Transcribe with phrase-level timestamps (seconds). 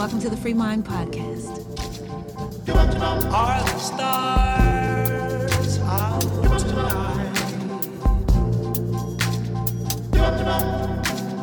[0.00, 1.50] Welcome to the Free Mind Podcast.
[3.34, 6.20] Are the stars out
[6.58, 7.36] tonight?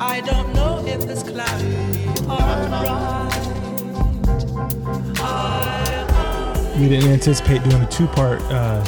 [0.01, 1.67] I don't know if it's cloudy
[2.23, 2.39] or
[2.81, 3.45] bright.
[5.19, 8.83] I we didn't anticipate doing a two-part uh,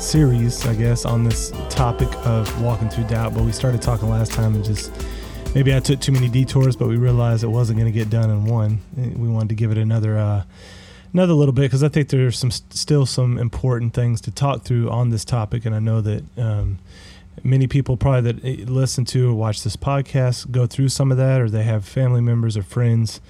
[0.00, 3.34] series, I guess, on this topic of walking through doubt.
[3.34, 4.90] But we started talking last time and just
[5.54, 8.30] maybe I took too many detours, but we realized it wasn't going to get done
[8.30, 8.80] in one.
[8.96, 10.44] We wanted to give it another uh,
[11.12, 14.90] another little bit because I think there's some still some important things to talk through
[14.90, 16.24] on this topic, and I know that.
[16.38, 16.78] Um,
[17.44, 21.18] many people probably that eh, listen to or watch this podcast go through some of
[21.18, 23.20] that or they have family members or friends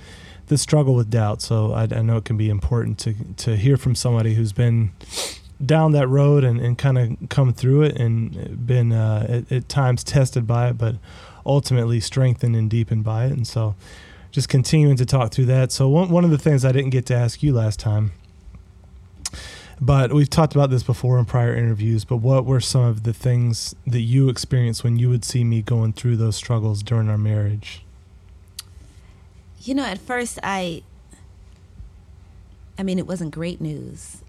[0.47, 3.77] that struggle with doubt so i, I know it can be important to, to hear
[3.77, 4.93] from somebody who's been
[5.65, 9.69] down that road and, and kind of come through it and been uh, at, at
[9.69, 10.97] times tested by it but
[11.45, 13.75] ultimately strengthened and deepened by it and so
[14.31, 17.07] just continuing to talk through that so one, one of the things i didn't get
[17.07, 18.13] to ask you last time
[19.81, 22.05] but we've talked about this before in prior interviews.
[22.05, 25.63] But what were some of the things that you experienced when you would see me
[25.63, 27.83] going through those struggles during our marriage?
[29.61, 30.83] You know, at first I
[32.79, 34.23] I mean, it wasn't great news.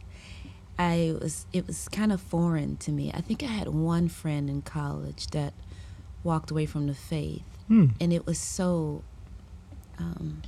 [0.77, 3.11] I was it was kind of foreign to me.
[3.13, 5.53] I think I had one friend in college that
[6.23, 7.87] walked away from the faith, Hmm.
[8.01, 9.03] and it was so
[9.97, 10.41] um,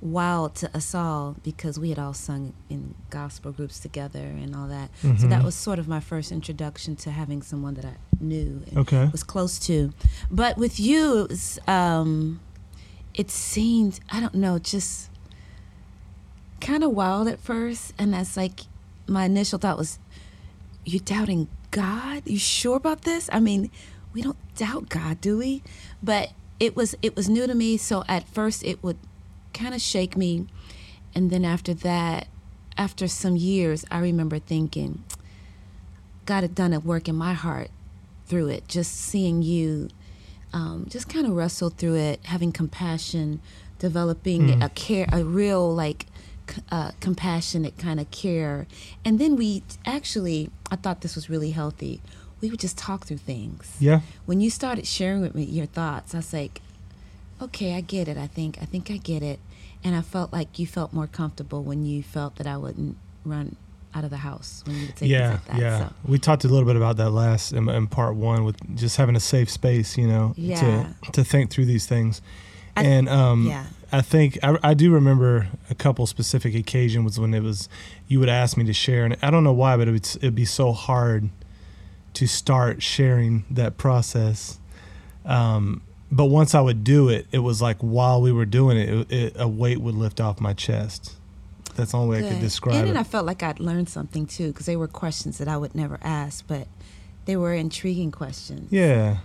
[0.00, 4.66] wild to us all because we had all sung in gospel groups together and all
[4.68, 4.90] that.
[5.02, 5.44] So that Mhm.
[5.44, 9.08] was sort of my first introduction to having someone that I knew and Okay.
[9.12, 9.92] was close to.
[10.30, 11.58] But with you, it was.
[11.68, 12.40] Um,
[13.12, 15.10] it seemed I don't know, just
[16.60, 18.60] kind of wild at first, and that's like
[19.06, 19.98] my initial thought was,
[20.84, 22.22] "You doubting God?
[22.26, 23.70] You sure about this?" I mean,
[24.12, 25.62] we don't doubt God, do we?
[26.02, 28.98] But it was it was new to me, so at first it would
[29.54, 30.46] kind of shake me,
[31.14, 32.28] and then after that,
[32.76, 35.02] after some years, I remember thinking,
[36.26, 37.70] God had done a work in my heart
[38.26, 39.88] through it, just seeing you
[40.52, 43.40] um, just kind of wrestle through it, having compassion,
[43.78, 44.64] developing Mm.
[44.64, 46.06] a care, a real like
[46.72, 48.66] uh, compassionate kind of care.
[49.04, 52.00] And then we actually, I thought this was really healthy.
[52.40, 53.76] We would just talk through things.
[53.78, 54.00] Yeah.
[54.26, 56.60] When you started sharing with me your thoughts, I was like,
[57.40, 58.16] okay, I get it.
[58.16, 59.40] I think, I think I get it.
[59.84, 63.56] And I felt like you felt more comfortable when you felt that I wouldn't run
[63.94, 65.60] out of the house when you would say yeah, things like that.
[65.62, 65.88] yeah.
[65.88, 65.94] So.
[66.06, 69.16] We talked a little bit about that last in, in part one with just having
[69.16, 70.60] a safe space, you know, Yeah.
[71.04, 72.22] to to think through these things.
[72.76, 73.64] I- and um, yeah.
[73.92, 77.68] I think I, I do remember a couple specific occasions when it was
[78.06, 80.34] you would ask me to share, and I don't know why, but it would it'd
[80.36, 81.28] be so hard
[82.14, 84.58] to start sharing that process.
[85.24, 88.88] Um, but once I would do it, it was like while we were doing it,
[88.88, 91.14] it, it a weight would lift off my chest.
[91.76, 92.40] That's the only way I could Good.
[92.40, 92.92] describe and it.
[92.92, 95.74] then I felt like I'd learned something too, because they were questions that I would
[95.74, 96.66] never ask, but
[97.26, 98.72] they were intriguing questions.
[98.72, 99.18] yeah.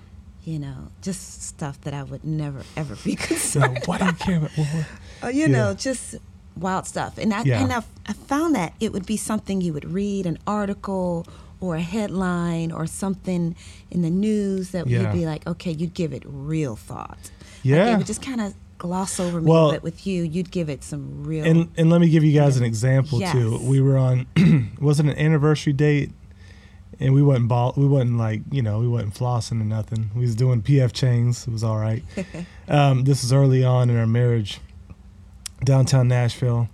[0.43, 3.79] You know, just stuff that I would never ever be concerned.
[3.83, 4.51] So why do you care about?
[4.55, 4.85] Well, what-
[5.23, 5.47] Oh, you Yeah.
[5.47, 6.15] know, just
[6.55, 7.17] wild stuff.
[7.17, 7.63] And I Yeah.
[7.63, 11.25] and I, I found that it would be something you would read, an article
[11.59, 13.55] or a headline or something
[13.91, 15.01] in the news that Yeah.
[15.01, 17.17] you'd be like, okay, you'd give it real thought.
[17.19, 17.31] Like,
[17.63, 17.93] Yeah.
[17.93, 20.83] it would just kind of gloss over me, Well- but with you, you'd give it
[20.83, 21.45] some real.
[21.45, 23.59] And and let me give you guys an example too.
[23.63, 24.27] We were on
[24.79, 26.11] was it an anniversary date,
[26.99, 30.11] and we wasn't ball we wasn't like you know we wasn't flossing or nothing.
[30.13, 31.47] We was doing PF Chang's.
[31.47, 32.03] It was all right.
[32.67, 34.59] um, this is early on in our marriage,
[35.63, 36.67] downtown Nashville,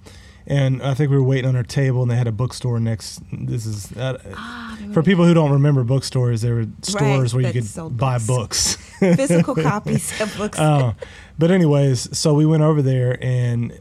[0.48, 3.22] and I think we were waiting on our table, and they had a bookstore next.
[3.32, 6.42] This is uh, Ah, for people who don't remember bookstores.
[6.42, 8.28] There were stores where you could buy books.
[8.28, 8.76] books.
[9.00, 10.60] physical copies of books.
[10.60, 10.94] Uh,
[11.40, 13.80] but anyways, so we went over there, and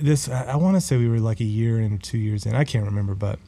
[0.00, 2.46] this I, I want to say we were like a year in or two years
[2.46, 2.54] in.
[2.54, 3.38] I can't remember, but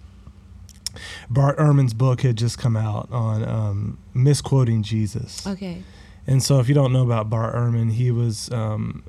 [1.30, 5.46] Bart Ehrman's book had just come out on um, misquoting Jesus.
[5.46, 5.82] okay.
[6.26, 9.04] And so, if you don't know about Bart Ehrman, he was um,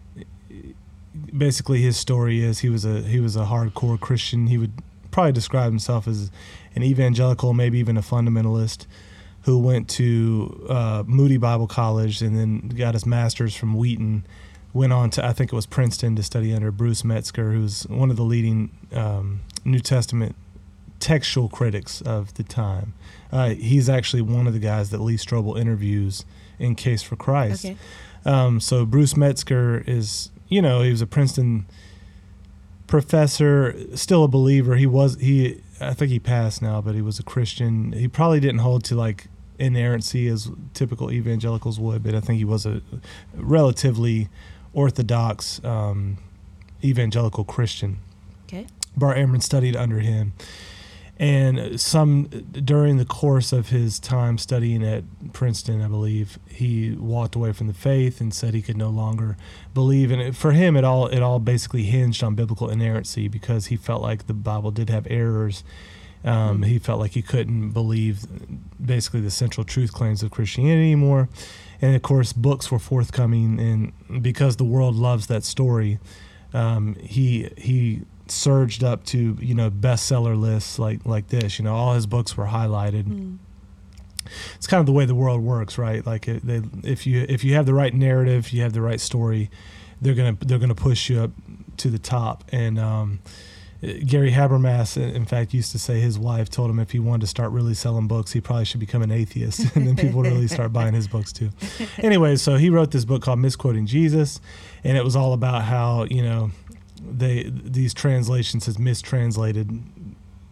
[1.35, 4.47] basically his story is he was a he was a hardcore Christian.
[4.47, 4.73] He would
[5.11, 6.31] probably describe himself as
[6.75, 8.85] an evangelical, maybe even a fundamentalist,
[9.43, 14.25] who went to uh, Moody Bible College and then got his master's from Wheaton.
[14.73, 18.09] Went on to I think it was Princeton to study under Bruce Metzger, who's one
[18.11, 20.35] of the leading um, New Testament
[20.99, 22.93] textual critics of the time.
[23.31, 26.25] Uh, he's actually one of the guys that Lee Strobel interviews
[26.59, 27.65] in Case for Christ.
[27.65, 27.77] Okay.
[28.25, 31.65] Um, so Bruce Metzger is, you know, he was a Princeton
[32.87, 34.75] professor, still a believer.
[34.75, 37.91] He was he, I think he passed now, but he was a Christian.
[37.91, 39.27] He probably didn't hold to like
[39.57, 42.81] inerrancy as typical evangelicals would, but I think he was a
[43.33, 44.29] relatively
[44.73, 46.17] orthodox um,
[46.83, 47.97] evangelical Christian.
[48.47, 48.67] Okay.
[48.95, 50.33] Bart Ehrman studied under him.
[51.17, 57.35] And some during the course of his time studying at Princeton, I believe, he walked
[57.35, 59.37] away from the faith and said he could no longer
[59.73, 60.11] believe.
[60.11, 64.01] And for him, it all it all basically hinged on biblical inerrancy because he felt
[64.01, 65.63] like the Bible did have errors.
[66.25, 68.25] Um, he felt like he couldn't believe
[68.83, 71.29] basically the central truth claims of Christianity anymore.
[71.81, 75.99] And of course, books were forthcoming, and because the world loves that story,
[76.53, 78.01] um, he he
[78.31, 81.59] surged up to you know bestseller lists like like this.
[81.59, 83.03] You know, all his books were highlighted.
[83.03, 83.37] Mm.
[84.55, 86.05] It's kind of the way the world works, right?
[86.05, 88.99] Like it, they, if you if you have the right narrative, you have the right
[88.99, 89.49] story,
[90.01, 91.31] they're gonna they're gonna push you up
[91.77, 92.43] to the top.
[92.51, 93.19] And um,
[93.81, 97.27] Gary Habermas, in fact, used to say his wife told him if he wanted to
[97.27, 100.47] start really selling books, he probably should become an atheist, and then people would really
[100.47, 101.49] start buying his books too.
[101.99, 104.39] Anyway, so he wrote this book called Misquoting Jesus,
[104.83, 106.51] and it was all about how you know
[107.09, 109.83] they these translations has mistranslated.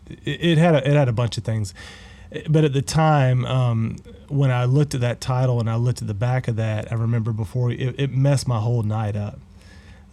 [0.09, 1.73] It, it had a, it had a bunch of things,
[2.49, 3.97] but at the time um,
[4.27, 6.95] when I looked at that title and I looked at the back of that, I
[6.95, 9.39] remember before it, it messed my whole night up.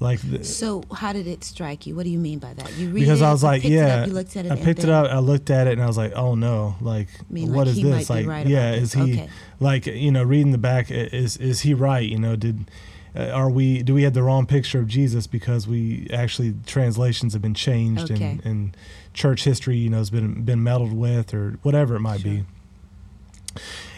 [0.00, 1.94] Like the, So how did it strike you?
[1.94, 2.72] What do you mean by that?
[2.78, 4.52] You read because it, I was like, yeah, up, you looked at it.
[4.52, 5.10] I picked it up.
[5.10, 7.82] I looked at it and I was like, oh no, like mean, what like is
[7.82, 8.10] this?
[8.10, 9.04] Like, right yeah, is this.
[9.04, 9.28] he Okay.
[9.60, 10.90] like you know reading the back?
[10.90, 12.08] Is is he right?
[12.08, 12.70] You know, did
[13.16, 17.32] Uh, are we do we have the wrong picture of Jesus because we actually translations
[17.32, 18.24] have been changed Okay.
[18.24, 18.76] and and
[19.14, 22.44] church history you know has been been meddled with or whatever it might be.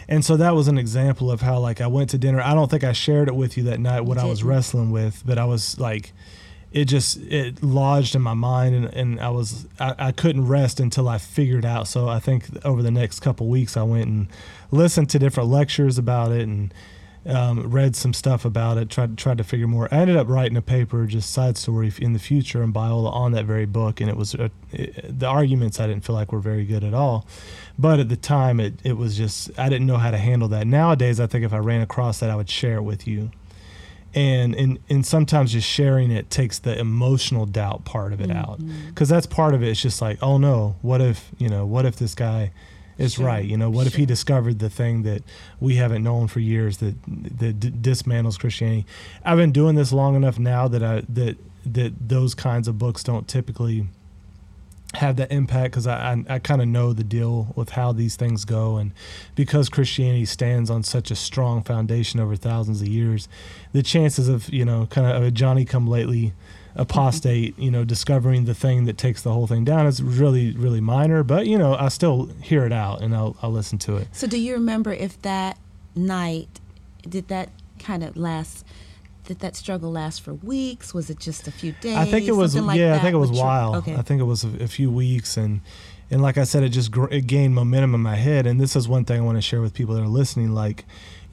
[0.09, 2.41] And so that was an example of how like I went to dinner.
[2.41, 5.23] I don't think I shared it with you that night what I was wrestling with,
[5.25, 6.11] but I was like
[6.71, 10.79] it just it lodged in my mind and, and I was I, I couldn't rest
[10.79, 11.87] until I figured out.
[11.87, 14.27] So I think over the next couple weeks I went and
[14.71, 16.73] listened to different lectures about it and
[17.25, 19.87] um, read some stuff about it, tried tried to figure more.
[19.91, 23.31] I ended up writing a paper, just side story in the future and Biola on
[23.31, 26.39] that very book, and it was uh, it, the arguments I didn't feel like were
[26.39, 27.25] very good at all.
[27.79, 30.67] But at the time, it it was just I didn't know how to handle that.
[30.67, 33.31] Nowadays, I think if I ran across that, I would share it with you.
[34.15, 38.59] And and and sometimes just sharing it takes the emotional doubt part of it out,
[38.89, 39.69] because that's part of it.
[39.69, 42.51] It's just like, oh no, what if you know, what if this guy
[42.97, 43.45] is Sure, right?
[43.45, 45.23] You know, what if he discovered the thing that
[45.59, 48.85] we haven't known for years that that d- dismantles Christianity?
[49.25, 53.03] I've been doing this long enough now that I that that those kinds of books
[53.03, 53.87] don't typically
[54.95, 58.15] have that impact because I, I, I kind of know the deal with how these
[58.15, 58.77] things go.
[58.77, 58.91] And
[59.35, 63.27] because Christianity stands on such a strong foundation over thousands of years,
[63.71, 66.33] the chances of, you know, kind of a Johnny come lately
[66.75, 70.81] apostate, you know, discovering the thing that takes the whole thing down is really, really
[70.81, 71.23] minor.
[71.23, 74.07] But, you know, I still hear it out and I'll, I'll listen to it.
[74.11, 75.57] So do you remember if that
[75.95, 76.59] night
[77.07, 77.49] did that
[77.79, 78.65] kind of last?
[79.25, 80.93] Did that struggle last for weeks?
[80.93, 81.95] Was it just a few days?
[81.95, 83.75] I think it was, like yeah, I think it was wild.
[83.77, 83.95] Okay.
[83.95, 85.61] I think it was a, a few weeks, and
[86.11, 88.45] and like I said, it just gr- it gained momentum in my head.
[88.45, 90.53] And this is one thing I want to share with people that are listening.
[90.53, 90.83] Like,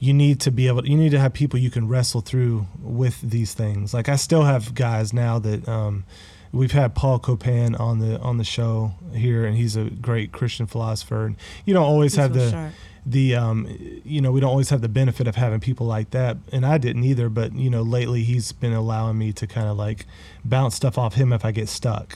[0.01, 3.21] you need to be able, you need to have people you can wrestle through with
[3.21, 3.93] these things.
[3.93, 6.05] Like, I still have guys now that um,
[6.51, 10.65] we've had Paul Copan on the on the show here, and he's a great Christian
[10.65, 11.27] philosopher.
[11.27, 12.73] And you don't always He's have the sharp.
[13.05, 13.67] the um
[14.03, 16.77] you know we don't always have the benefit of having people like that and i
[16.77, 20.05] didn't either but you know lately he's been allowing me to kind of like
[20.45, 22.15] bounce stuff off him if i get stuck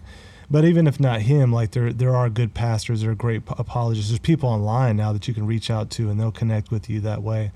[0.49, 4.09] but even if not him like there there are good pastors there are great apologists
[4.11, 6.99] there's people online now that you can reach out to and they'll connect with you
[6.99, 7.51] that way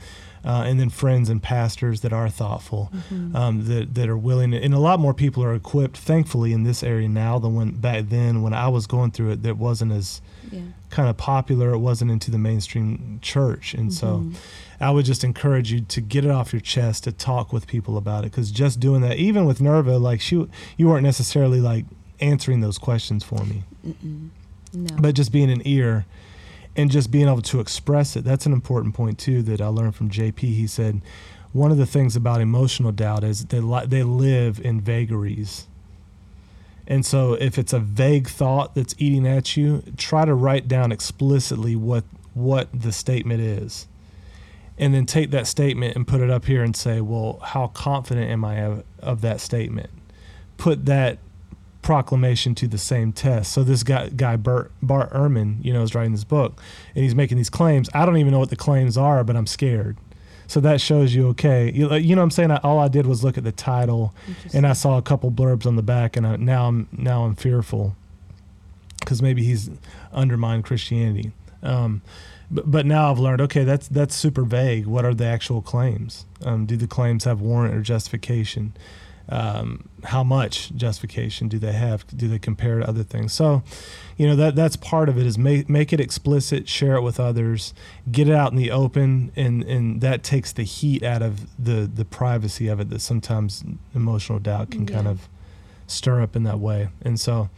[0.45, 2.89] uh, and then friends and pastors that are thoughtful
[3.35, 6.81] um, that, that are willing and a lot more people are equipped thankfully in this
[6.83, 10.21] area now than when back then when i was going through it that wasn't as
[10.51, 10.61] Yeah.
[10.89, 11.73] kind of popular.
[11.73, 14.23] It wasn't into the mainstream church, and so
[14.79, 17.97] I would just encourage you to get it off your chest to talk with people
[17.97, 18.31] about it.
[18.31, 21.85] Because just doing that, even with Nerva, like she, you weren't necessarily like
[22.21, 23.63] answering those questions for me,
[24.73, 24.95] No.
[24.99, 26.05] but just being an ear
[26.75, 28.23] and just being able to express it.
[28.23, 30.39] That's an important point too that I learned from JP.
[30.39, 31.01] He said
[31.51, 35.67] one of the things about emotional doubt is they li- they live in vagaries.
[36.87, 40.91] And so if it's a vague thought that's eating at you, try to write down
[40.91, 43.87] explicitly what what the statement is.
[44.77, 48.31] And then take that statement and put it up here and say, "Well, how confident
[48.31, 49.89] am I of, of that statement?"
[50.57, 51.17] Put that
[51.89, 53.51] proclamation to the same test.
[53.51, 56.61] So this guy, guy Bart, Bart Ehrman, you know, is writing this book,
[56.93, 57.89] and he's making these claims.
[57.95, 59.97] I don't even know what the claims are, but I'm scared.
[60.45, 62.51] So that shows you, okay, you, you know, what I'm saying.
[62.51, 64.13] I, all I did was look at the title,
[64.53, 67.33] and I saw a couple blurbs on the back, and I, now I'm now I'm
[67.33, 67.95] fearful
[68.99, 69.71] because maybe he's
[70.13, 71.31] undermined Christianity.
[71.63, 72.03] Um,
[72.51, 74.85] but, but now I've learned, okay, that's that's super vague.
[74.85, 76.27] What are the actual claims?
[76.45, 78.73] Um, do the claims have warrant or justification?
[79.29, 82.05] Um, how much justification do they have?
[82.07, 83.31] Do they compare to other things?
[83.31, 83.63] So,
[84.17, 87.19] you know that that's part of it is make make it explicit, share it with
[87.19, 87.73] others,
[88.11, 91.89] get it out in the open, and and that takes the heat out of the
[91.93, 95.29] the privacy of it that sometimes emotional doubt can kind of
[95.85, 96.89] stir up in that way.
[97.03, 97.49] And so,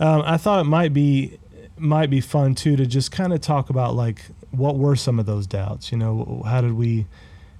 [0.00, 1.38] um, I thought it might be
[1.78, 5.26] might be fun too to just kind of talk about like what were some of
[5.26, 5.90] those doubts.
[5.90, 7.06] You know, how did we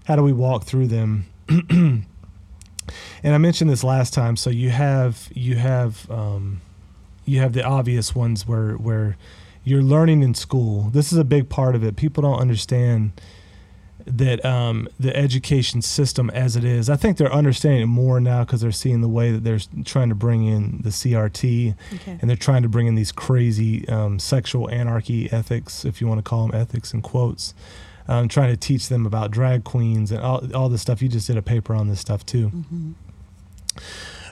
[0.05, 1.27] how do we walk through them?
[3.23, 4.37] and I mentioned this last time.
[4.37, 6.61] So you have you have um,
[7.25, 9.17] you have the obvious ones where where
[9.65, 10.91] you're learning in school.
[10.91, 11.97] This is a big part of it.
[11.97, 13.13] People don't understand
[14.07, 16.89] that um, the education system as it is.
[16.89, 20.09] I think they're understanding it more now because they're seeing the way that they're trying
[20.09, 22.19] to bring in the CRT Okay.
[22.19, 26.19] and they're trying to bring in these crazy um, sexual anarchy ethics, if you want
[26.19, 27.53] to call them ethics in quotes.
[28.11, 31.03] Um, trying to teach them about drag queens and all, all this stuff.
[31.03, 32.47] You just did a paper on this stuff too.
[32.49, 32.93] Mm-hmm.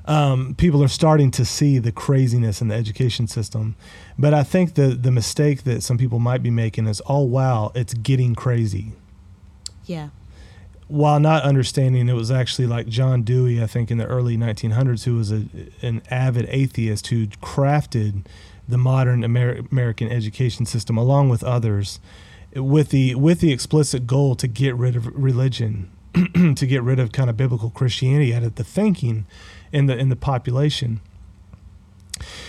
[0.07, 3.75] Um, people are starting to see the craziness in the education system,
[4.17, 7.73] but I think the the mistake that some people might be making is, oh wow,
[7.75, 8.93] it's getting crazy
[9.85, 10.11] Yeah.
[10.87, 15.05] while not understanding it was actually like John Dewey, I think in the early 1900s,
[15.05, 15.47] who was a,
[15.83, 18.27] an avid atheist who crafted
[18.69, 21.99] the modern Amer- American education system along with others
[22.57, 27.13] with the with the explicit goal to get rid of religion, to get rid of
[27.13, 29.27] kind of biblical Christianity out of the thinking
[29.73, 31.01] in the in the population.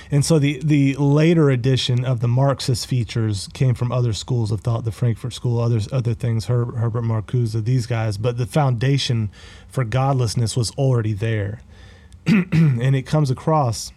[0.10, 4.62] And so the, the later edition of the Marxist features came from other schools of
[4.62, 8.18] thought, the Frankfurt School, others other things, Her, Herbert Marcuse, these guys.
[8.18, 9.30] But the foundation
[9.68, 11.60] for godlessness was already there,
[12.26, 13.92] and it comes across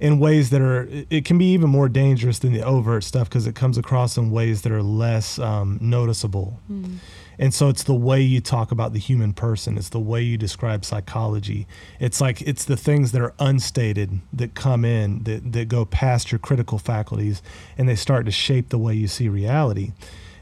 [0.00, 3.46] in ways that are it can be even more dangerous than the overt stuff because
[3.46, 6.60] it comes across in ways that are less um, noticeable.
[7.38, 9.78] And so it's the way you talk about the human person.
[9.78, 11.68] It's the way you describe psychology.
[12.00, 16.32] It's like it's the things that are unstated that come in that, that go past
[16.32, 17.40] your critical faculties
[17.76, 19.92] and they start to shape the way you see reality.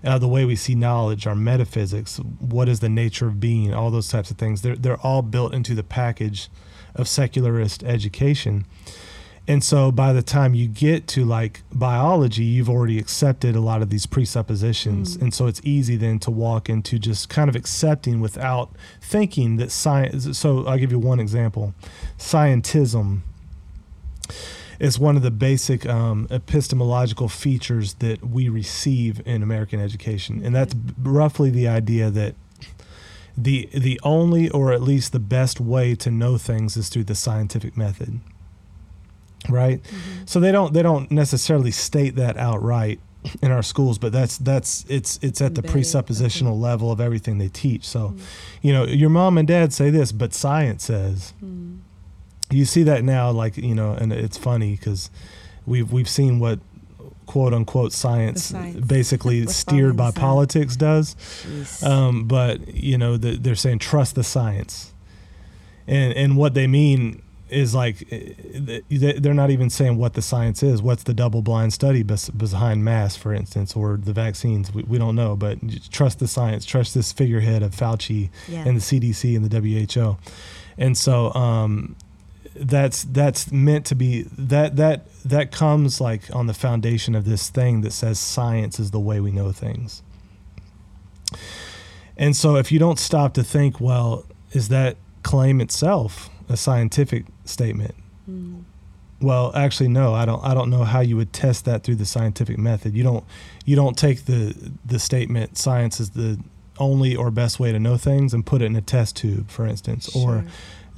[0.05, 3.91] Uh, the way we see knowledge, our metaphysics, what is the nature of being, all
[3.91, 4.63] those types of things.
[4.63, 6.49] They're, they're all built into the package
[6.95, 8.67] of secularist education.
[9.49, 13.81] And so by the time you get to like biology, you've already accepted a lot
[13.81, 15.15] of these presuppositions.
[15.15, 19.71] And so it's easy then to walk into just kind of accepting without thinking that
[19.71, 20.37] science.
[20.37, 21.75] So I'll give you one example
[22.19, 23.21] scientism
[24.79, 30.45] is one of the basic um, epistemological features that we receive in American education.
[30.45, 32.35] And that's b- roughly the idea that
[33.39, 37.15] the the only or at least the best way to know things is through the
[37.15, 38.21] scientific method
[39.49, 39.81] right?
[40.25, 43.01] So they don't they don't necessarily state that outright
[43.43, 47.49] in our schools but that's that's it's it's at the presuppositional level of everything they
[47.49, 47.85] teach.
[47.85, 48.15] So
[48.63, 51.33] you know your mom and dad say this but science says.
[51.45, 51.79] Mm.
[52.51, 55.11] you see that now like you know and it's funny because
[55.67, 56.61] we've we've seen what
[57.27, 58.87] quote unquote science, science.
[58.87, 60.19] basically We're steered by science.
[60.19, 61.17] politics does.
[61.83, 64.93] Um, but you know the, they're saying trust the science.
[65.87, 70.23] And and what they mean is like eh, they- they're not even saying what the
[70.23, 70.83] science is.
[70.83, 74.73] What's the double blind study behind mass for instance or the vaccines?
[74.73, 75.59] We, we don't know but
[75.91, 76.65] trust the science.
[76.65, 78.65] Trust this figurehead of fauci yeah.
[78.67, 80.17] and the cdc and the who
[80.79, 81.97] and so um,
[82.55, 87.49] that's that's meant to be that that that comes like on the foundation of this
[87.51, 90.03] thing that says science is the way we know things.
[92.17, 97.27] And so if you don't stop to think well is that claim itself a scientific
[97.45, 97.95] statement.
[98.29, 98.65] Mm.
[99.21, 102.05] well actually no i don't i don't know how you would test that through the
[102.05, 102.93] scientific method.
[102.95, 103.25] You don't
[103.65, 106.41] you don't take the the statement science is the
[106.79, 109.65] only or best way to know things and put it in a test tube for
[109.65, 110.45] instance or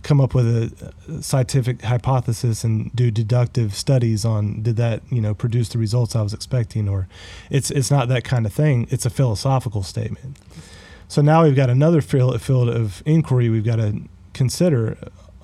[0.02, 5.34] come up with a scientific hypothesis and do deductive studies on did that you know
[5.34, 7.08] produce the results I was expecting or
[7.50, 8.86] it's it's not that kind of thing.
[8.90, 10.38] It's a philosophical statement.
[11.08, 14.02] So now we've got another field, field of inquiry we've got to
[14.34, 14.96] consider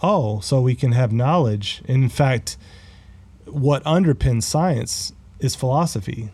[0.03, 1.83] oh so we can have knowledge.
[1.87, 2.57] In fact
[3.47, 6.31] what underpins science is philosophy.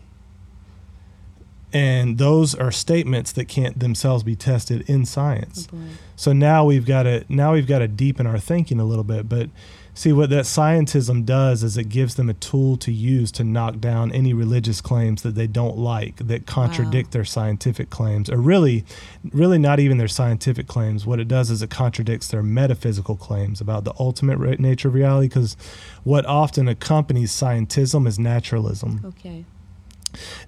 [1.73, 5.67] And those are statements that can't themselves be tested in science.
[5.73, 5.77] Oh,
[6.17, 9.29] so now we've got to now we've got to deepen our thinking a little bit.
[9.29, 9.49] But
[9.93, 13.79] see what that scientism does is it gives them a tool to use to knock
[13.79, 18.85] down any religious claims that they don't like that contradict their scientific claims, or really,
[19.31, 21.05] really not even their scientific claims.
[21.05, 24.93] What it does is it contradicts their metaphysical claims about the ultimate re- nature of
[24.93, 25.27] reality.
[25.27, 25.55] Because
[26.03, 29.45] what often accompanies scientism is naturalism Okay.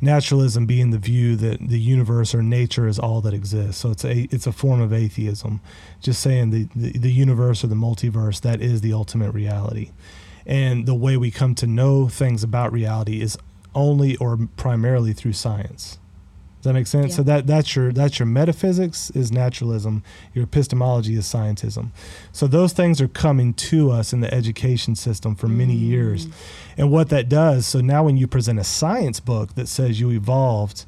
[0.01, 3.81] Naturalism being the view that the universe or nature is all that exists.
[3.81, 5.61] So it's a it's a form of atheism,
[6.01, 9.91] just saying the, the, the universe or the multiverse that is the ultimate reality.
[10.45, 13.37] And the way we come to know things about reality is
[13.73, 15.97] only or primarily through science.
[16.63, 17.09] Does that make sense?
[17.11, 17.15] Yeah.
[17.17, 20.01] So that that's your that's your metaphysics is naturalism,
[20.33, 21.89] your epistemology is scientism.
[22.31, 25.81] So those things are coming to us in the education system for many Mm.
[25.87, 26.27] years.
[26.77, 30.09] And what that does, so now when you present a science book that says you
[30.11, 30.85] evolved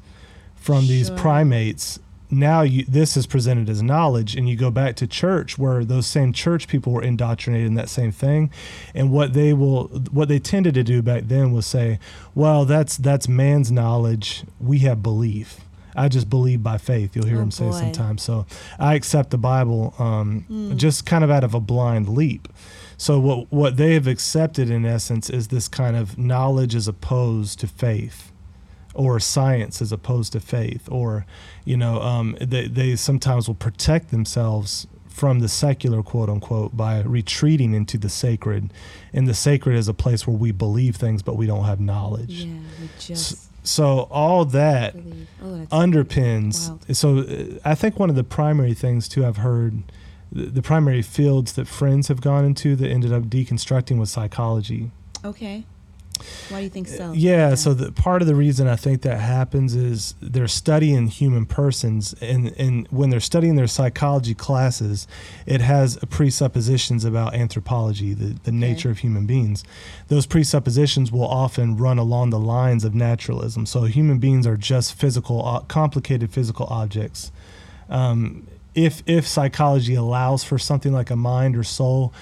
[0.54, 1.98] from these primates,
[2.30, 6.06] now you this is presented as knowledge and you go back to church where those
[6.06, 8.50] same church people were indoctrinated in that same thing
[8.94, 12.00] and what they will what they tended to do back then was say
[12.34, 15.60] well that's that's man's knowledge we have belief
[15.96, 17.16] I just believe by faith.
[17.16, 17.72] You'll hear Oh, him say boy.
[17.80, 18.22] sometimes.
[18.22, 18.46] So
[18.78, 20.76] I accept the Bible um, Mm.
[20.76, 22.48] just kind of out of a blind leap.
[22.98, 27.60] So what what they have accepted in essence is this kind of knowledge as opposed
[27.60, 28.32] to faith,
[28.94, 31.26] or science as opposed to faith, or
[31.64, 37.00] you know um, they they sometimes will protect themselves from the secular quote unquote by
[37.02, 38.70] retreating into the sacred,
[39.12, 42.44] and the sacred is a place where we believe things but we don't have knowledge.
[42.44, 44.94] Yeah, we just So all that.
[45.42, 46.68] Oh, underpins.
[46.68, 46.96] Wild.
[46.96, 49.82] So uh, I think one of the primary things too I've heard,
[50.32, 54.90] the, the primary fields that friends have gone into that ended up deconstructing was psychology.
[55.24, 55.64] okay.
[56.48, 57.12] Why do you think so?
[57.12, 61.46] Yeah, so the part of the reason I think that happens is they're studying human
[61.46, 65.06] persons, and, and when they're studying their psychology classes,
[65.46, 69.64] it has presuppositions about anthropology, the, the nature of human beings.
[70.08, 73.66] Those presuppositions will often run along the lines of naturalism.
[73.66, 77.32] So human beings are just physical, uh, complicated physical objects.
[77.88, 82.12] Um, if if psychology allows for something like a mind or soul,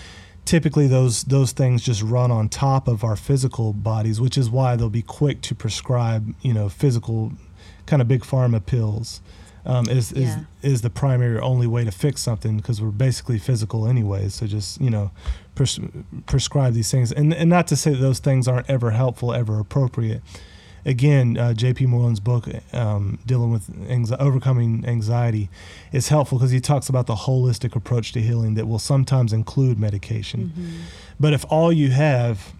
[0.44, 4.76] typically those those things just run on top of our physical bodies, which is why
[4.76, 7.32] they'll be quick to prescribe, you know, physical
[7.86, 9.20] kind of big pharma pills.
[9.66, 10.40] Um, is Yeah.
[10.62, 14.28] is is the primary or only way to fix something because we're basically physical anyway.
[14.28, 15.10] So just you know,
[15.54, 15.80] pres-
[16.26, 19.58] prescribe these things, and and not to say that those things aren't ever helpful, ever
[19.58, 20.22] appropriate.
[20.86, 21.86] Again, uh, J.P.
[21.86, 23.70] Moreland's book, um, dealing with
[24.18, 25.48] overcoming anxiety,
[25.92, 29.78] is helpful because he talks about the holistic approach to healing that will sometimes include
[29.78, 30.52] medication.
[30.56, 30.70] Mhm.
[31.18, 32.52] But if all you have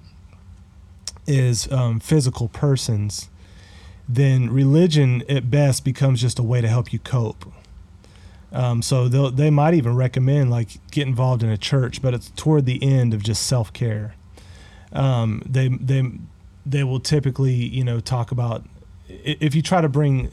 [1.27, 3.29] is um, physical persons,
[4.09, 7.51] then religion at best becomes just a way to help you cope.
[8.53, 12.31] Um, so they'll, they might even recommend like get involved in a church, but it's
[12.37, 14.15] toward the end of just self care.
[14.93, 16.05] Um, they they
[16.67, 18.65] they will typically you know talk about
[19.09, 20.31] if you try to bring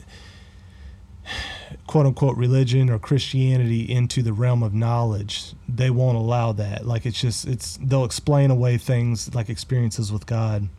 [1.87, 6.85] quote unquote religion or Christianity into the realm of knowledge, they won't allow that.
[6.85, 10.69] Like it's just it's they'll explain away things like experiences with God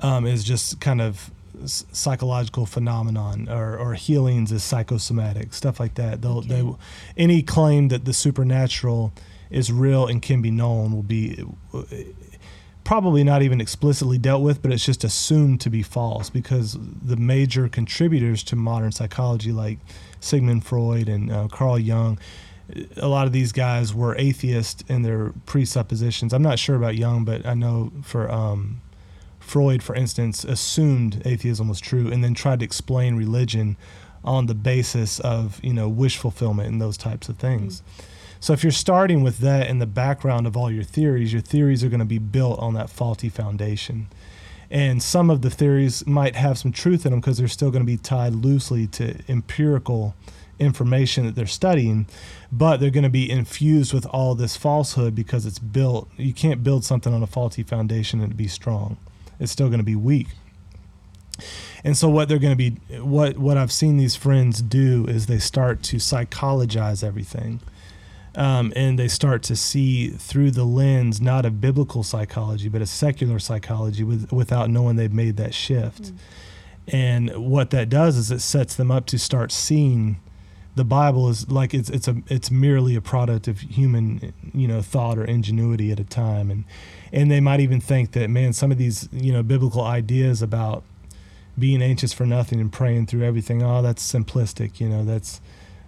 [0.00, 1.30] um, is just kind of
[1.64, 6.20] psychological phenomenon or, or healings is psychosomatic stuff like that.
[6.20, 6.48] They'll Okay.
[6.48, 6.74] they
[7.16, 9.12] any claim that the supernatural
[9.48, 11.82] is real and can be known will be uh,
[12.86, 17.16] probably not even explicitly dealt with, but it's just assumed to be false because the
[17.16, 19.80] major contributors to modern psychology, like
[20.20, 22.16] Sigmund Freud and uh, Carl Jung,
[22.96, 26.32] a lot of these guys were atheists in their presuppositions.
[26.32, 28.80] I'm not sure about Jung, but I know for um,
[29.40, 33.76] Freud, for instance, assumed atheism was true and then tried to explain religion
[34.22, 37.82] on the basis of you know wish fulfillment and those types of things.
[38.40, 41.82] So if you're starting with that in the background of all your theories, your theories
[41.82, 44.08] are going to be built on that faulty foundation.
[44.70, 47.82] And some of the theories might have some truth in them because they're still going
[47.82, 50.14] to be tied loosely to empirical
[50.58, 52.06] information that they're studying,
[52.50, 56.08] but they're going to be infused with all this falsehood because it's built.
[56.16, 58.96] You can't build something on a faulty foundation and be strong.
[59.38, 60.28] It's still going to be weak.
[61.84, 65.26] And so what they're going to be what what I've seen these friends do is
[65.26, 67.60] they start to psychologize everything.
[68.36, 72.86] Um, and they start to see through the lens not of biblical psychology but a
[72.86, 76.12] secular psychology with, without knowing they've made that shift.
[76.88, 80.20] And what that does is it sets them up to start seeing
[80.76, 84.82] the Bible is like it's it's a it's merely a product of human you know
[84.82, 86.64] thought or ingenuity at a time and
[87.12, 90.84] and they might even think that man some of these you know biblical ideas about
[91.58, 95.40] being anxious for nothing and praying through everything oh that's simplistic you know that's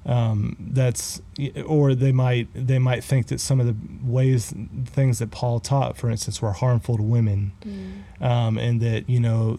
[0.07, 1.21] um, that's
[1.67, 4.55] or they might they might think that some of the ways
[4.87, 8.23] things that Paul taught for instance were harmful to women Mm.
[8.25, 9.59] um, and that you know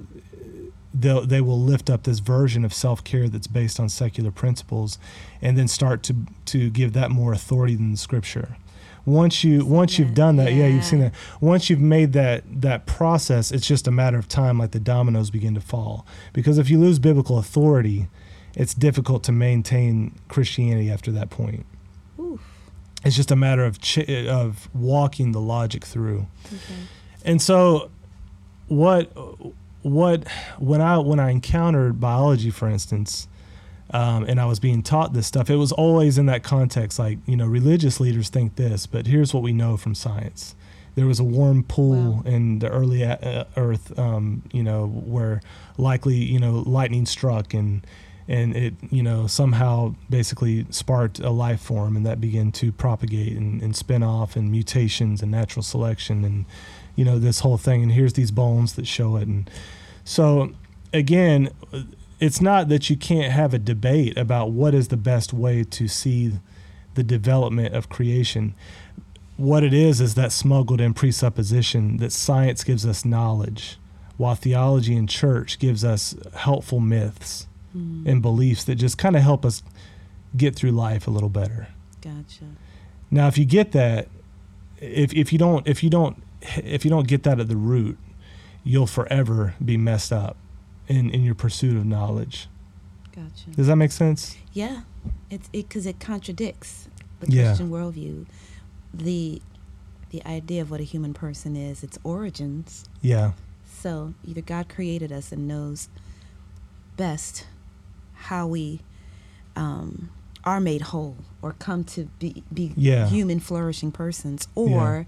[0.93, 4.97] they'll they will lift up this version of self care that's based on secular principles,
[5.41, 8.57] and then start to to give that more authority than the scripture.
[9.05, 10.67] once you once you've done that, yeah.
[10.67, 11.13] you've seen that.
[11.41, 14.57] Once you've made that that process, it's just a matter of time.
[14.57, 16.05] Like the dominoes begin to fall.
[16.33, 18.07] Because if you lose biblical authority,
[18.55, 21.65] it's difficult to maintain Christianity after that point.
[22.19, 22.41] Oof.
[23.05, 26.27] It's just a matter of ch- of walking the logic through.
[26.47, 26.57] Okay.
[27.25, 27.89] And so,
[28.67, 29.11] what
[29.81, 33.27] what when I when I encountered biology, for instance,
[33.91, 36.99] um, and I was being taught this stuff, it was always in that context.
[36.99, 40.55] Like you know, religious leaders think this, but here's what we know from science.
[40.95, 42.21] There was a warm pool Wow.
[42.25, 45.41] in the early uh, Earth, um, you know, where
[45.77, 47.85] likely you know lightning struck and
[48.29, 53.35] and it you know somehow basically sparked a life form and that began to propagate
[53.35, 56.45] and, and spin off and mutations and natural selection and
[56.95, 57.81] you know this whole thing.
[57.81, 59.27] And here's these bones that show it.
[59.27, 59.49] And
[60.05, 60.51] so
[60.93, 61.49] again
[62.19, 65.87] it's not that you can't have a debate about what is the best way to
[65.87, 66.33] see
[66.93, 68.53] the development of creation.
[69.37, 73.77] What it is is that smuggled in presupposition that science gives us knowledge
[74.17, 78.03] while theology and church gives us helpful myths Hmm.
[78.07, 79.61] and beliefs that just kind of help us
[80.35, 81.67] get through life a little better
[82.01, 82.45] Gotcha.
[83.11, 84.07] now, if you get that,
[84.77, 86.23] if if you don't if you don't
[86.57, 87.97] if you don't get that at the root,
[88.63, 90.37] you'll forever be messed up
[90.87, 92.47] in in your pursuit of knowledge.
[93.13, 93.49] Gotcha.
[93.55, 94.37] Does that make sense?
[94.53, 94.81] Yeah,
[95.29, 96.87] it's because it, contradicts
[97.19, 97.47] the Yeah.
[97.47, 98.25] Christian worldview.
[98.93, 99.41] The
[100.11, 102.85] the idea of what a human person is, its origins.
[103.01, 103.33] Yeah.
[103.81, 105.89] So either God created us and knows
[106.97, 107.45] best
[108.19, 108.81] how we
[109.55, 110.09] um,
[110.43, 113.07] are made whole or come to be, be Yeah.
[113.07, 115.05] human, flourishing persons, or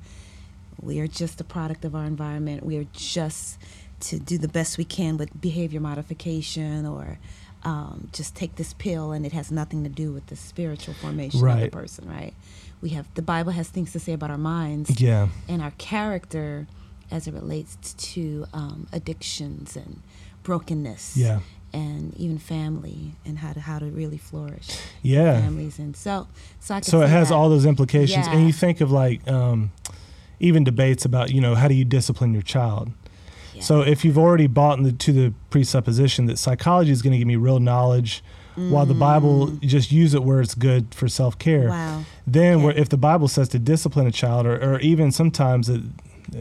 [0.82, 2.66] we are just a product of our environment.
[2.66, 3.58] We are just
[4.02, 7.20] to do the best we can with behavior modification or
[7.64, 11.48] um, just take this pill and it has nothing to do with the spiritual formation
[11.48, 12.34] of the person, right?
[12.82, 15.28] We have the Bible has things to say about our minds Yeah.
[15.48, 16.66] and our character
[17.12, 20.02] as it relates to um, addictions and
[20.42, 21.42] brokenness Yeah.
[21.74, 24.68] And even family and how to how to really flourish
[25.02, 25.40] Yeah.
[25.42, 26.28] families and so
[26.60, 27.36] so I So it has that.
[27.36, 29.72] all those implications, and you think of like um,
[30.40, 32.92] even debates about you know how do you discipline your child.
[33.54, 33.62] Yeah.
[33.64, 37.28] So if you've already bought into to the presupposition that psychology is going to give
[37.28, 38.24] me real knowledge,
[38.56, 41.68] while the Bible just use it where it's good for self care.
[41.68, 41.70] Mm.
[41.70, 42.66] wow Then, Yeah.
[42.66, 45.82] where, if the Bible says to discipline a child, or, or even sometimes, it,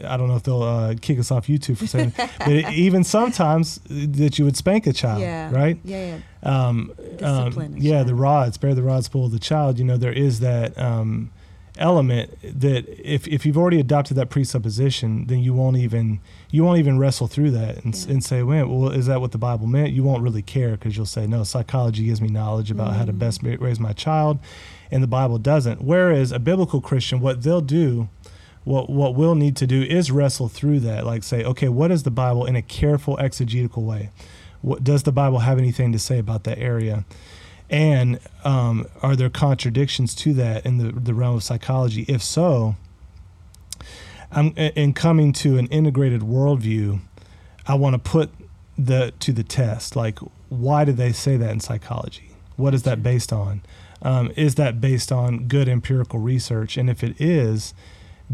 [0.05, 3.03] I don't know if they'll uh, kick us off YouTube for saying, but it, even
[3.03, 5.77] sometimes that you would spank a child, yeah right?
[5.83, 8.19] yeah yeah Um, um, yeah, the child.
[8.19, 9.77] rod, spare the rod, spoil the child.
[9.79, 11.31] You know, there is that um,
[11.77, 16.79] element that if if you've already adopted that presupposition, then you won't even you won't
[16.79, 18.11] even wrestle through that and, Yeah.
[18.13, 20.95] and say, "Wait, well, is that what the Bible meant?" You won't really care because
[20.97, 23.19] you'll say, "No, psychology gives me knowledge about how to Mm.
[23.19, 24.39] best raise my child,"
[24.89, 25.81] and the Bible doesn't.
[25.81, 28.09] Whereas a biblical Christian, what they'll do.
[28.63, 32.03] What, what we'll need to do is wrestle through that, like say, okay, what is
[32.03, 34.11] the Bible in a careful exegetical way?
[34.61, 37.05] What does the Bible have anything to say about that area?
[37.69, 42.05] And um, are there contradictions to that in the, the realm of psychology?
[42.07, 42.75] If so,
[44.31, 46.99] I'm in coming to an integrated worldview.
[47.65, 48.29] I want to put
[48.77, 49.95] the to the test.
[49.95, 50.19] Like,
[50.49, 52.31] why did they say that in psychology?
[52.57, 53.61] What is that based on?
[54.01, 56.77] Um, is that based on good empirical research?
[56.77, 57.73] And if it is,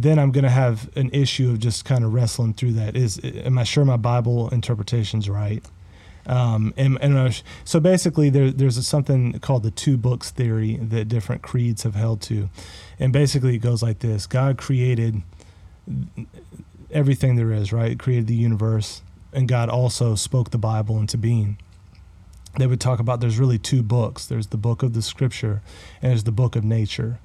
[0.02, 2.96] then I'm going to have an issue of just kind of wrestling through that.
[2.96, 5.64] Is am I sure my Bible interpretation's right?
[6.28, 11.42] Um, and, and so basically, there, there's something called the two books theory that different
[11.42, 12.50] creeds have held to,
[13.00, 15.22] and basically it goes like this: God created
[16.92, 17.98] everything there is, right?
[17.98, 21.58] Created the universe, and God also spoke the Bible into being.
[22.58, 24.26] They would talk about there's really two books.
[24.26, 25.62] There's the book of the Scripture,
[26.02, 27.20] and there's the book of nature.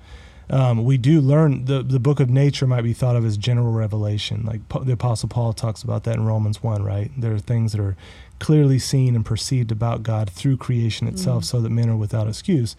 [0.50, 3.72] Um, we do learn the the book of nature might be thought of as general
[3.72, 7.10] revelation, like the Apostle Paul talks about that in Romans one, right?
[7.16, 7.96] There are things that are
[8.38, 11.46] clearly seen and perceived about God through creation itself, Mm.
[11.46, 12.74] so that men are without excuse.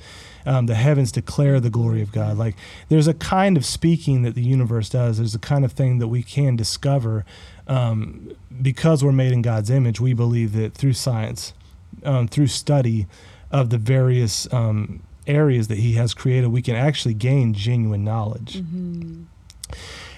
[0.45, 2.37] Um, the heavens declare the glory of God.
[2.37, 2.55] Like
[2.89, 5.17] there's a kind of speaking that the universe does.
[5.17, 7.23] There's a kind of thing that we can discover
[7.67, 8.29] um,
[8.61, 10.01] because we're made in God's image.
[10.01, 11.53] We believe that through science,
[12.03, 13.07] um, through study
[13.49, 18.59] of the various um, areas that He has created, we can actually gain genuine knowledge.
[18.59, 19.23] Hmm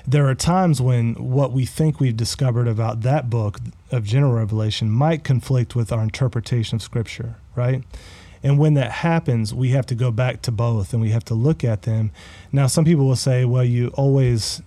[0.08, 3.60] there are times when what we think we've discovered about that book
[3.92, 7.84] of general revelation might conflict with our interpretation of scripture right?
[8.44, 11.34] And when that happens we have to go back to both and we have to
[11.34, 12.12] look at them.
[12.52, 14.62] Now some people will say well you always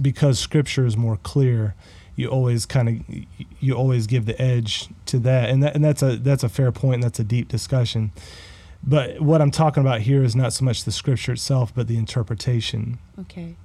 [0.00, 1.74] because scripture is more clear
[2.14, 3.16] you always kind of
[3.60, 5.50] you always give the edge to that.
[5.50, 8.12] And that and that's a that's a fair point and that's a deep discussion
[8.86, 11.96] But what I'm talking about here is not so much the scripture itself, but the
[11.96, 12.98] interpretation.
[13.20, 13.56] Okay.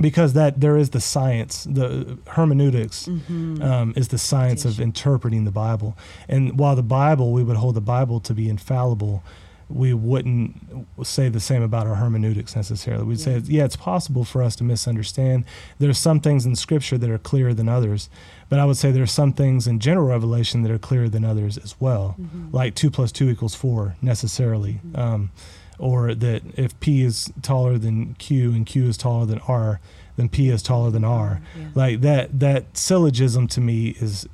[0.00, 3.62] Because that there is the science, the hermeneutics Mm-hmm.
[3.62, 5.98] um, is the science of interpreting the Bible.
[6.28, 9.22] And while the Bible, we would hold the Bible to be infallible,
[9.70, 13.04] we wouldn't say the same about our hermeneutics necessarily.
[13.04, 15.44] We'd say, yeah, it's possible for us to misunderstand.
[15.78, 18.10] There's some things in Scripture that are clearer than others,
[18.48, 21.24] but I would say there are some things in general revelation that are clearer than
[21.24, 22.54] others as well, mm-hmm.
[22.54, 24.80] like two plus two equals four necessarily.
[24.84, 24.96] Mm-hmm.
[25.00, 25.30] Um,
[25.78, 29.80] or that if P is taller than Q and Q is taller than R,
[30.16, 31.40] then P is taller than R.
[31.54, 31.60] Mm-hmm.
[31.60, 31.68] Yeah.
[31.74, 34.28] Like that that syllogism to me is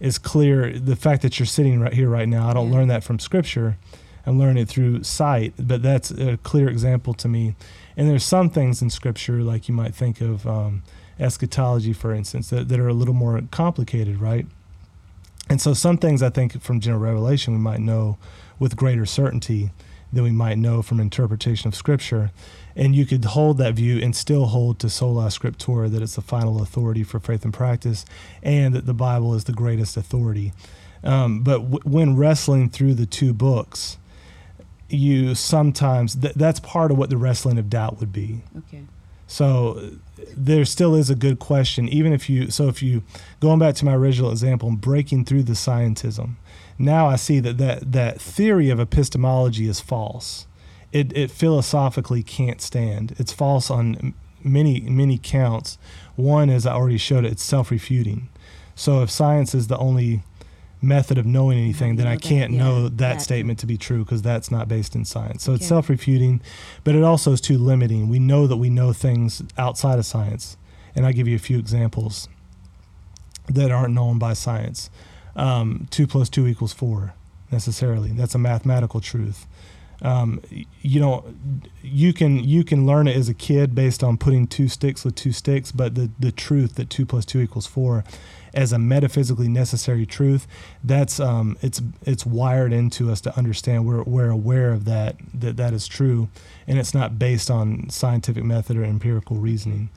[0.00, 0.72] is clear.
[0.72, 2.78] The fact that you're sitting right here right now, I don't Yeah.
[2.78, 3.76] learn that from scripture.
[4.26, 7.54] I'm learning it through sight, but that's a clear example to me.
[7.96, 10.82] And there's some things in scripture, like you might think of um,
[11.18, 14.46] eschatology, for instance, that, that are a little more complicated, right?
[15.48, 18.18] And so some things I think from general revelation we might know
[18.58, 19.70] with greater certainty
[20.12, 22.30] than we might know from interpretation of scripture.
[22.76, 26.22] And you could hold that view and still hold to sola scriptura that it's the
[26.22, 28.04] final authority for faith and practice,
[28.42, 30.52] and that the Bible is the greatest authority.
[31.02, 33.98] Um, but w- when wrestling through the two books,
[34.92, 38.42] you sometimes th- that's part of what the wrestling of doubt would be.
[38.58, 38.84] Okay.
[39.26, 39.90] So
[40.36, 42.50] there still is a good question, even if you.
[42.50, 43.04] So if you
[43.38, 46.34] going back to my original example, and breaking through the scientism,
[46.78, 50.46] now I see that that that theory of epistemology is false.
[50.92, 53.14] It it philosophically can't stand.
[53.18, 55.78] It's false on many many counts.
[56.16, 58.28] One, as I already showed it, it's self refuting.
[58.74, 60.22] So if science is the only
[60.82, 63.22] method of knowing anything, then I can't yeah, know that, that.
[63.22, 65.42] statement to be true because that's not based in science.
[65.42, 66.40] So it's self refuting,
[66.84, 68.08] but it also is too limiting.
[68.08, 70.56] We know that we know things outside of science.
[70.94, 72.28] And I'll give you a few examples
[73.48, 74.90] that aren't known by science.
[75.36, 77.14] Um, two plus two equals four,
[77.50, 78.10] necessarily.
[78.10, 79.46] That's a mathematical truth.
[80.02, 80.40] Um,
[80.80, 81.24] you know,
[81.82, 85.14] you can you can learn it as a kid based on putting two sticks with
[85.14, 88.04] two sticks, but the the truth that two plus two equals four,
[88.54, 90.46] as a metaphysically necessary truth,
[90.82, 93.86] that's um, it's it's wired into us to understand.
[93.86, 96.28] We're we're aware of that that that is true,
[96.66, 99.90] and it's not based on scientific method or empirical reasoning.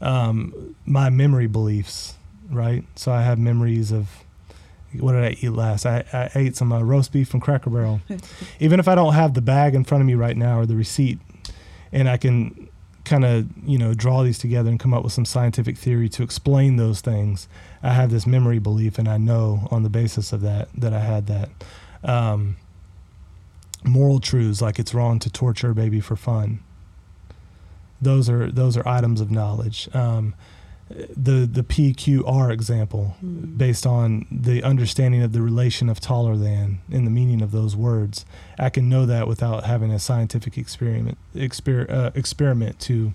[0.00, 2.14] Um, my memory beliefs,
[2.50, 2.84] right?
[2.96, 4.24] So I have memories of
[4.98, 5.86] what did I eat last?
[5.86, 8.00] I, I ate some uh, roast beef from Cracker Barrel.
[8.60, 10.74] Even if I don't have the bag in front of me right now or the
[10.74, 11.18] receipt,
[11.92, 12.69] and I can
[13.10, 16.22] kind of you know draw these together and come up with some scientific theory to
[16.22, 17.48] explain those things,
[17.82, 21.00] I have this memory belief, and I know on the basis of that that I
[21.00, 21.50] had that.
[22.02, 22.56] Um,
[23.82, 26.60] moral truths like it's wrong to torture a baby for fun.
[28.00, 29.88] Those are those are items of knowledge.
[29.92, 30.34] Um,
[31.16, 33.56] the the PQR example, Hmm.
[33.56, 37.76] based on the understanding of the relation of taller than in the meaning of those
[37.76, 38.24] words,
[38.58, 43.12] I can know that without having a scientific experiment exper, uh, experiment to.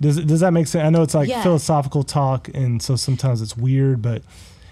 [0.00, 0.84] Does does that make sense?
[0.84, 1.42] I know it's like Yeah.
[1.42, 4.22] philosophical talk, and so sometimes it's weird, but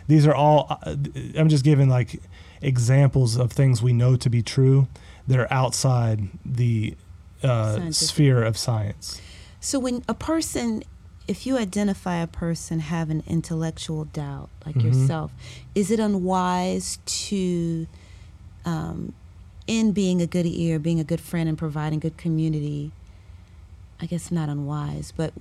[0.08, 0.66] these are all.
[0.82, 0.94] uh,
[1.36, 2.20] I'm just giving like
[2.62, 4.88] examples of things we know to be true
[5.28, 6.96] that are outside the
[7.42, 9.20] uh, sphere of science.
[9.60, 10.82] So when a person,
[11.28, 14.84] if you identify a person having intellectual doubt, like Mhm.
[14.84, 15.32] yourself,
[15.74, 17.86] is it unwise to,
[18.64, 19.12] um,
[19.66, 22.92] in being a good ear, being a good friend, and providing good community?
[24.00, 25.32] I guess not unwise, but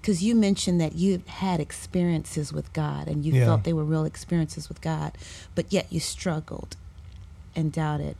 [0.00, 3.46] because you mentioned that you had experiences with God and you Yeah.
[3.46, 5.12] felt they were real experiences with God,
[5.54, 6.76] but yet you struggled
[7.56, 8.16] and doubted.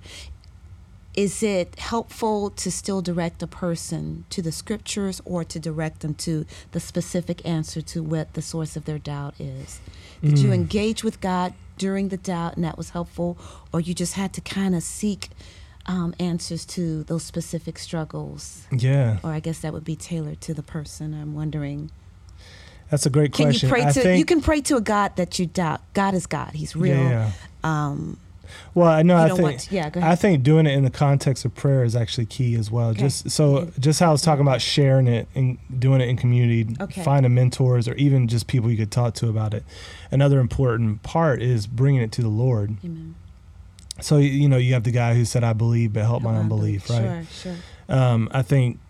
[1.16, 6.14] Is it helpful to still direct a person to the scriptures or to direct them
[6.14, 9.80] to the specific answer to what the source of their doubt is?
[10.22, 10.54] Did you Mm.
[10.54, 13.38] engage with God during the doubt and that was helpful,
[13.72, 15.30] or you just had to kind of seek
[15.86, 18.62] um, answers to those specific struggles?
[18.72, 21.12] Yeah, Or I guess that would be tailored to the person.
[21.14, 21.90] I'm wondering.
[22.90, 23.68] that's a great Can question.
[23.68, 24.00] you pray I to?
[24.02, 25.80] think, you can pray to a God that you doubt.
[25.94, 26.52] God is God.
[26.54, 26.96] He's real.
[26.96, 27.30] Yeah.
[27.62, 28.18] Um,
[28.74, 29.16] Well, I know.
[29.16, 29.60] I think.
[29.60, 29.90] To, yeah.
[29.90, 30.12] Go ahead.
[30.12, 32.88] I think doing it in the context of prayer is actually key as well.
[32.90, 33.00] Okay.
[33.00, 36.74] Just so, just how I was talking about sharing it and doing it in community,
[36.80, 37.02] Okay.
[37.02, 39.64] finding mentors or even just people you could talk to about it.
[40.10, 42.76] Another important part is bringing it to the Lord.
[42.84, 43.14] Amen.
[44.00, 46.90] So you know you have the guy who said, "I believe, but help my unbelief,"
[46.90, 47.24] right?
[47.30, 47.52] Sure.
[47.88, 47.96] Sure.
[47.96, 48.80] Um, I think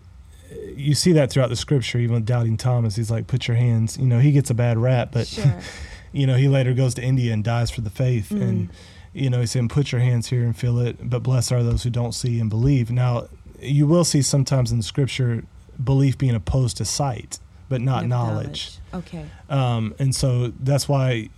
[0.51, 1.99] uh, you see that throughout the scripture.
[1.99, 4.79] Even with doubting Thomas, he's like, "Put your hands." You know, he gets a bad
[4.79, 5.59] rap, but sure.
[6.11, 8.41] you know he later goes to India and dies for the faith, Mm.
[8.41, 8.69] and
[9.15, 11.83] you know, he said, put your hands here and feel it, but blessed are those
[11.83, 12.91] who don't see and believe.
[12.91, 13.27] Now,
[13.61, 15.43] you will see sometimes in the scripture
[15.83, 18.77] belief being opposed to sight, but not Of knowledge.
[18.93, 19.25] Okay.
[19.49, 21.29] Um, and so that's why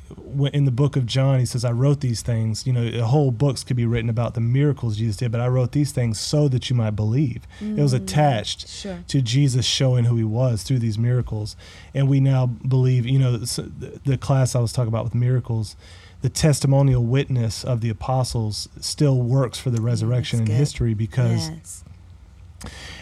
[0.53, 2.67] in the book of John, he says, I wrote these things.
[2.67, 5.47] You know, the whole books could be written about the miracles Jesus did, but I
[5.47, 7.47] wrote these things so that you might believe.
[7.61, 7.97] It was Mm.
[8.03, 8.99] attached Sure.
[9.07, 11.55] to Jesus showing who he was through these miracles.
[11.95, 15.75] And we now believe, you know, the class I was talking about with miracles,
[16.21, 21.83] the testimonial witness of the apostles still works for the resurrection in history because Yes.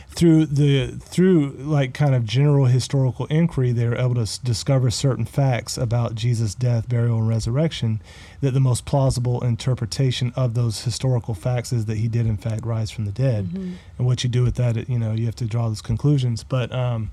[0.09, 4.89] through the through like kind of general historical inquiry they were able to s- discover
[4.89, 8.01] certain facts about Jesus death burial and resurrection
[8.41, 12.65] that the most plausible interpretation of those historical facts is that he did in fact
[12.65, 13.73] rise from the dead Mhm.
[13.97, 16.73] and what you do with that you know you have to draw those conclusions but
[16.73, 17.11] um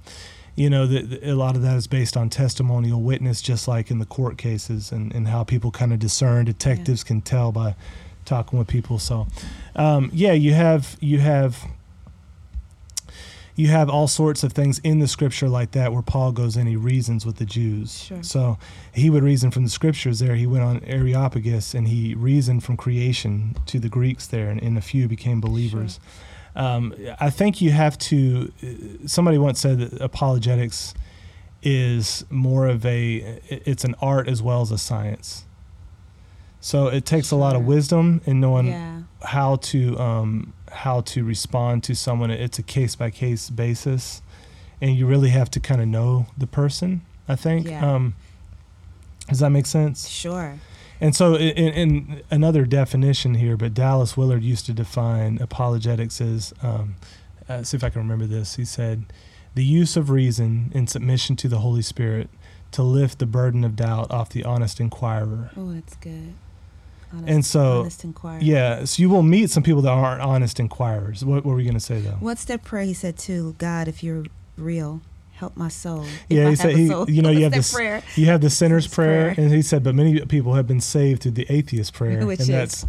[0.55, 3.91] you know the, the- a lot of that is based on testimonial witness just like
[3.91, 7.75] in the court cases and, and how people kind of discern detectives can tell by
[8.25, 9.27] talking with people so
[9.77, 11.65] um, yeah you have you have
[13.55, 16.67] you have all sorts of things in the scripture like that where Paul goes in,
[16.67, 18.05] he reasons with the Jews.
[18.05, 18.23] Sure.
[18.23, 18.59] So
[18.95, 20.37] he would reason from the scriptures there.
[20.37, 24.79] He went on Areopagus and he reasoned from creation to the Greeks there, and, and
[24.79, 26.01] a few became believers.
[26.55, 28.53] Um, I think you have to.
[29.07, 30.95] Somebody once said that apologetics
[31.62, 33.41] is more of a.
[33.49, 35.47] It's an art as well as a science.
[36.61, 39.03] So it takes a lot of wisdom in knowing yeah.
[39.23, 42.31] how to um, how to respond to someone.
[42.31, 44.23] It's a case by case basis,
[44.81, 47.03] and you really have to kind of know the person.
[47.29, 47.67] I think.
[47.67, 47.95] Yeah.
[47.95, 48.15] Um,
[49.29, 50.09] does that make sense?
[50.09, 50.59] Sure.
[51.03, 56.55] And so, in, in another definition here, but Dallas Willard used to define apologetics as.
[56.62, 56.95] Um,
[57.49, 58.55] uh, see if I can remember this.
[58.55, 59.05] He said,
[59.57, 62.31] "The use of reason in submission to the Holy Spirit
[62.71, 66.35] to lift the burden of doubt off the honest inquirer." Oh, that's good.
[67.12, 67.88] Honest, And so.
[68.41, 71.25] Yeah, so you will meet some people that aren't honest inquirers.
[71.25, 72.17] What, what were we going to say though?
[72.21, 74.25] What's that prayer he said to God, if you're
[74.57, 75.03] real,
[75.43, 76.05] help my soul.
[76.29, 78.01] Yeah, he said he- you know, you have this- prayer.
[78.15, 79.45] You have the sinner's prayer, prayer.
[79.47, 82.49] and he said, but many people have been saved through the atheist prayer, Which and
[82.49, 82.87] is- that's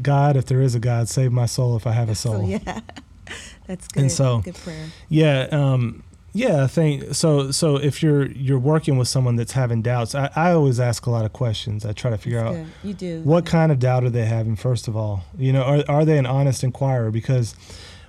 [0.00, 2.40] God, if there is a God, save my soul if I have a soul.
[2.40, 2.80] So yeah,
[3.66, 4.00] that's good.
[4.04, 4.86] And so- good prayer.
[5.10, 6.64] Yeah, um, yeah.
[6.64, 7.50] I think so.
[7.50, 11.10] So if you're you're working with someone that's having doubts, I, I always ask a
[11.10, 11.84] lot of questions.
[11.84, 12.88] I try to figure That's out good.
[12.88, 13.20] You do.
[13.24, 14.56] what kind of doubt are they having.
[14.56, 17.10] First of all, you know, are are they an honest inquirer?
[17.10, 17.54] Because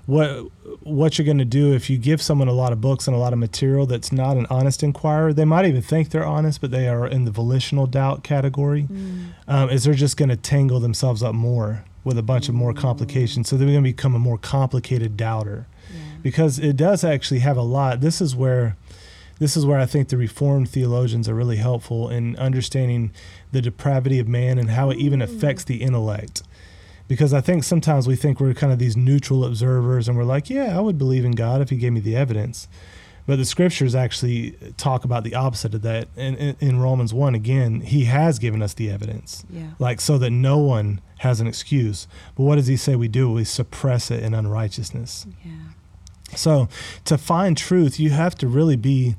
[0.06, 0.48] what
[0.84, 3.20] what you're going to do if you give someone a lot of books and a
[3.20, 6.72] lot of material that's not an honest inquirer, they might even think they're honest, but
[6.72, 8.84] they are in the volitional doubt category.
[8.84, 12.56] Mm, Um, is they're just going to tangle themselves up more with a bunch of
[12.56, 13.48] more complications.
[13.50, 16.00] So they're going to become a more complicated doubter yeah.
[16.24, 18.02] because it does actually have a lot.
[18.02, 18.76] This is where
[19.40, 23.12] this is where I think the reformed theologians are really helpful in understanding
[23.52, 26.44] the depravity of man and how it even affects the intellect.
[27.12, 30.50] Because I think sometimes we think we're kind of these neutral observers and we're like,
[30.50, 32.69] yeah, I would believe in God if he gave me the evidence.
[33.28, 36.08] But the scriptures actually talk about the opposite of that.
[36.15, 39.71] And in, in Romans 1, again, he has given us the evidence Yeah.
[39.78, 42.08] like so that no one has an excuse.
[42.38, 43.30] But what does he say we do?
[43.30, 45.28] We suppress it in unrighteousness.
[45.43, 45.52] Yeah.
[46.38, 46.69] So
[47.04, 49.15] to find truth, you have to really be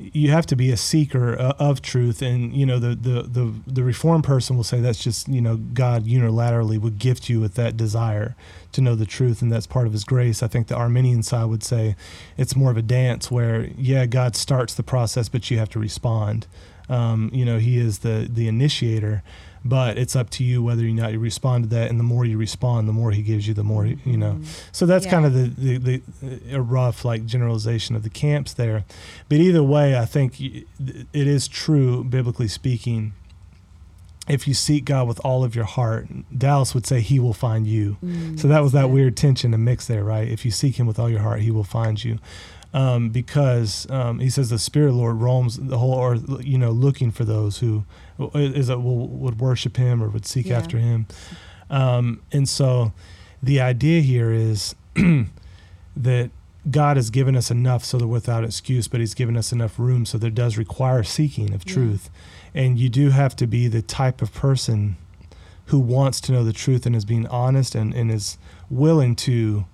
[0.00, 3.54] you have to be a seeker uh, of truth and you know the, the the
[3.66, 7.54] the reformed person will say that's just you know God unilaterally would gift you with
[7.54, 8.34] that desire
[8.72, 10.42] to know the truth and that's part of his grace.
[10.42, 11.96] I think the Arminian side would say
[12.38, 15.78] it's more of a dance where yeah God starts the process but you have to
[15.78, 16.46] respond.
[16.88, 19.22] Um, you know he is the the initiator
[19.64, 22.24] but it's up to you whether or not you respond to that and the more
[22.24, 24.46] you respond the more he gives you the more you know Mhm.
[24.72, 25.10] so that's Yeah.
[25.10, 26.02] kind of the, the, the
[26.54, 28.84] a rough like generalization of the camps there.
[29.28, 30.66] But either way, I think it
[31.12, 33.12] is true, biblically speaking.
[34.28, 36.06] If you seek God with all of your heart,
[36.36, 37.96] Dallas would say He will find you.
[38.04, 40.28] Mm, So that was that weird tension and mix there, right?
[40.28, 42.18] If you seek Him with all your heart, He will find you.
[42.72, 47.10] Um, because um, He says the Spirit Lord roams the whole earth, you know, looking
[47.10, 47.84] for those who
[48.34, 50.58] is it will, would worship Him or would seek Yeah.
[50.58, 51.06] after Him.
[51.70, 52.92] Um, and so
[53.42, 54.74] the idea here is
[55.96, 56.30] that
[56.68, 60.04] God has given us enough so that without excuse, but He's given us enough room
[60.04, 61.72] so there does require seeking of Yeah.
[61.74, 62.10] truth.
[62.54, 64.96] And you do have to be the type of person
[65.66, 68.36] who wants to know the truth and is being honest and, and is
[68.68, 69.64] willing to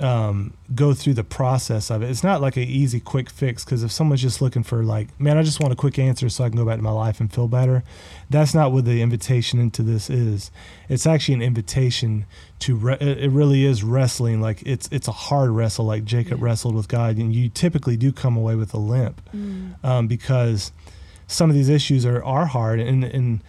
[0.00, 2.10] um, go through the process of it.
[2.10, 5.38] It's not like an easy, quick fix because if someone's just looking for, like, man,
[5.38, 7.32] I just want a quick answer so I can go back to my life and
[7.32, 7.84] feel better,
[8.28, 10.50] that's not what the invitation into this is.
[10.88, 12.26] It's actually an invitation
[12.60, 14.40] to, re- it really is wrestling.
[14.40, 16.44] Like, it's, it's a hard wrestle, like Jacob Yeah.
[16.46, 17.16] wrestled with God.
[17.16, 20.72] And you typically do come away with a limp Mm, um, because
[21.28, 22.80] some of these issues are, are hard.
[22.80, 23.42] And, and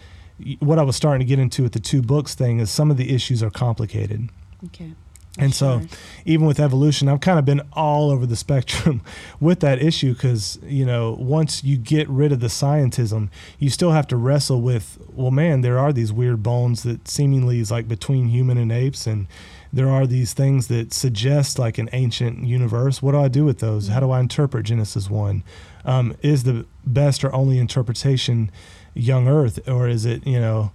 [0.59, 2.97] what I was starting to get into with the two books thing is some of
[2.97, 4.29] the issues are complicated.
[4.67, 4.91] okay.
[5.37, 5.81] And so,
[6.23, 9.01] even with evolution, I've kind of been all over the spectrum
[9.41, 13.29] with that issue because, you know, once you get rid of the scientism,
[13.59, 17.59] you still have to wrestle with, well, man, there are these weird bones that seemingly
[17.59, 19.05] is like between human and apes.
[19.05, 19.27] And
[19.73, 23.01] there are these things that suggest like an ancient universe.
[23.01, 23.89] What do I do with those?
[23.89, 25.43] How do I interpret Genesis 1?
[25.83, 28.51] Um, is the best or only interpretation
[28.93, 30.71] young earth, or is it, you know,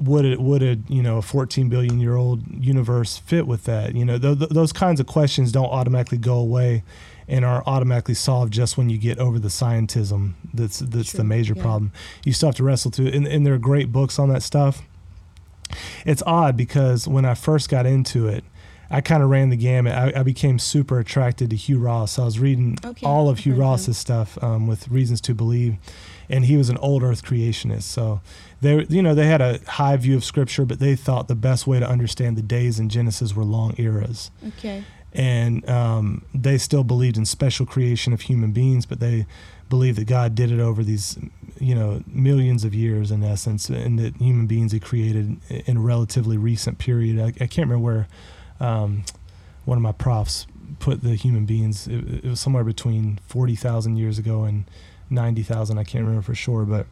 [0.00, 3.94] would it would a you know a 14 billion year old universe fit with that?
[3.94, 6.82] You know th- th- those kinds of questions don't automatically go away
[7.28, 11.54] and are automatically solved just when you get over the scientism that's that's the major
[11.54, 11.62] yeah.
[11.62, 11.92] problem.
[12.24, 14.82] You still have to wrestle through and, and there are great books on that stuff.
[16.04, 18.44] It's odd because when i first got into it
[18.90, 19.92] i kind of ran the gamut.
[19.92, 22.18] I, I became super attracted to hugh ross.
[22.18, 25.76] I was reading Okay, all of hugh ross's stuff um, with reasons to believe
[26.28, 27.82] and he was an old earth creationist.
[27.82, 28.20] So
[28.60, 31.66] they you know they had a high view of scripture but they thought the best
[31.66, 34.30] way to understand the days in genesis were long eras.
[34.48, 34.84] Okay.
[35.12, 39.26] and um, they still believed in special creation of human beings but they
[39.68, 41.16] believed that god did it over these
[41.60, 45.36] you know millions of years in essence and that human beings he created
[45.66, 47.18] in a relatively recent period.
[47.20, 48.08] I, I can't remember where
[48.60, 49.04] um,
[49.64, 50.46] one of my profs
[50.78, 54.64] put the human beings it, it was somewhere between 40000 years ago and
[55.10, 56.86] 90000 i can't remember for sure but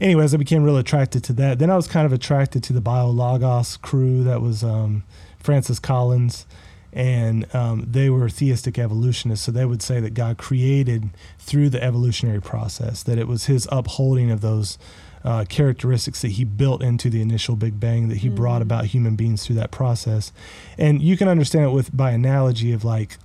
[0.00, 1.58] anyways, I became real attracted to that.
[1.58, 5.04] Then I was kind of attracted to the Biologos crew that was um,
[5.38, 6.46] Francis Collins,
[6.92, 9.46] and um, they were theistic evolutionists.
[9.46, 13.68] So they would say that God created through the evolutionary process, that it was His
[13.70, 14.78] upholding of those.
[15.26, 19.16] Uh, characteristics that he built into the initial Big Bang that he brought about human
[19.16, 20.32] beings through that process,
[20.78, 23.16] and you can understand it with by analogy of like,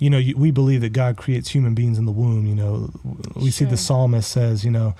[0.00, 2.44] you know, you, we believe that God creates human beings in the womb.
[2.44, 2.90] You know,
[3.36, 4.96] we see the psalmist says, you know,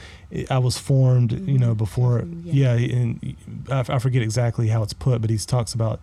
[0.48, 1.78] I was formed, you know, Mhm.
[1.78, 2.24] before.
[2.44, 2.96] Yeah, yeah.
[2.98, 3.36] and
[3.68, 5.98] I, I forget exactly how it's put, but he talks about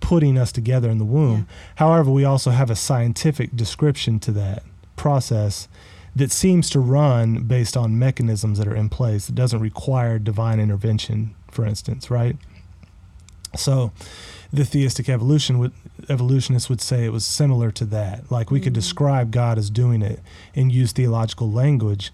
[0.00, 1.46] putting us together in the womb.
[1.76, 4.62] However, we also have a scientific description to that
[4.96, 5.68] process
[6.16, 9.28] that seems to run based on mechanisms that are in place.
[9.28, 12.36] It doesn't require divine intervention, for instance, right?
[13.54, 13.92] So,
[14.52, 15.72] the theistic evolution would
[16.08, 18.30] evolutionists would say it was similar to that.
[18.30, 18.76] Like we could Mhm.
[18.76, 20.20] describe God as doing it
[20.54, 22.12] and use theological language,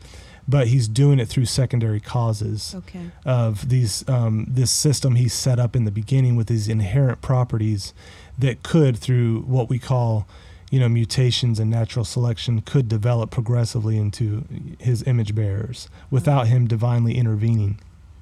[0.48, 3.10] but he's doing it through secondary causes Okay.
[3.26, 7.92] of these um, this system he set up in the beginning with these inherent properties
[8.38, 10.26] that could through what we call
[10.72, 14.44] you know mutations and natural selection could develop progressively into
[14.80, 17.78] his image bearers without him divinely intervening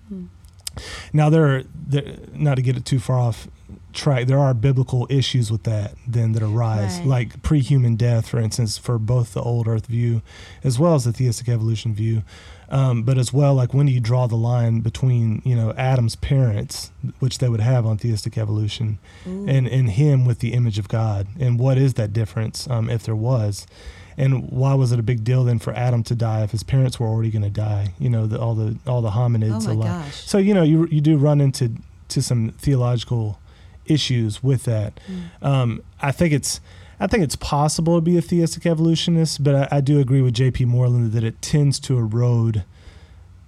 [0.09, 0.25] Hmm.
[1.13, 3.47] now there are there, not to get it too far off
[3.93, 7.07] track there are biblical issues with that then that arise Right.
[7.07, 10.23] like pre-human death for instance for both the old earth view
[10.65, 12.23] as well as the theistic evolution view
[12.71, 16.15] um, but as well like when do you draw the line between you know adam's
[16.17, 19.47] parents which they would have on theistic evolution Ooh.
[19.49, 23.03] and and him with the image of god and what is that difference um, if
[23.03, 23.67] there was
[24.17, 27.01] and why was it a big deal then for adam to die if his parents
[27.01, 30.05] were already going to die you know the, all the all the hominids oh alive.
[30.05, 30.17] gosh.
[30.27, 31.73] So you know you you do run into
[32.09, 33.39] to some theological
[33.87, 34.99] issues with that.
[35.41, 35.47] Mm.
[35.47, 36.61] Um, I think it's
[36.99, 40.35] I think it's possible to be a theistic evolutionist, but I, I do agree with
[40.35, 40.67] J.P.
[40.67, 42.65] Moreland that it tends to erode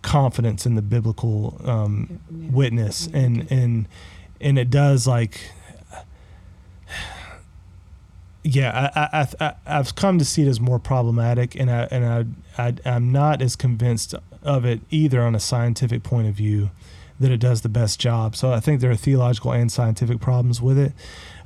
[0.00, 3.88] confidence in the biblical um, Yeah, witness, yeah, and and
[4.40, 5.50] and it does like.
[8.44, 11.82] Yeah, I, I, I, I- I've come to see it as more problematic, and I
[11.92, 16.34] and I, I I'm not as convinced of it either on a scientific point of
[16.34, 16.70] view
[17.22, 18.36] that it does the best job.
[18.36, 20.92] So I think there are theological and scientific problems with it.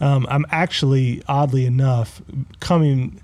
[0.00, 2.20] Um, I'm actually, oddly enough,
[2.60, 3.20] coming.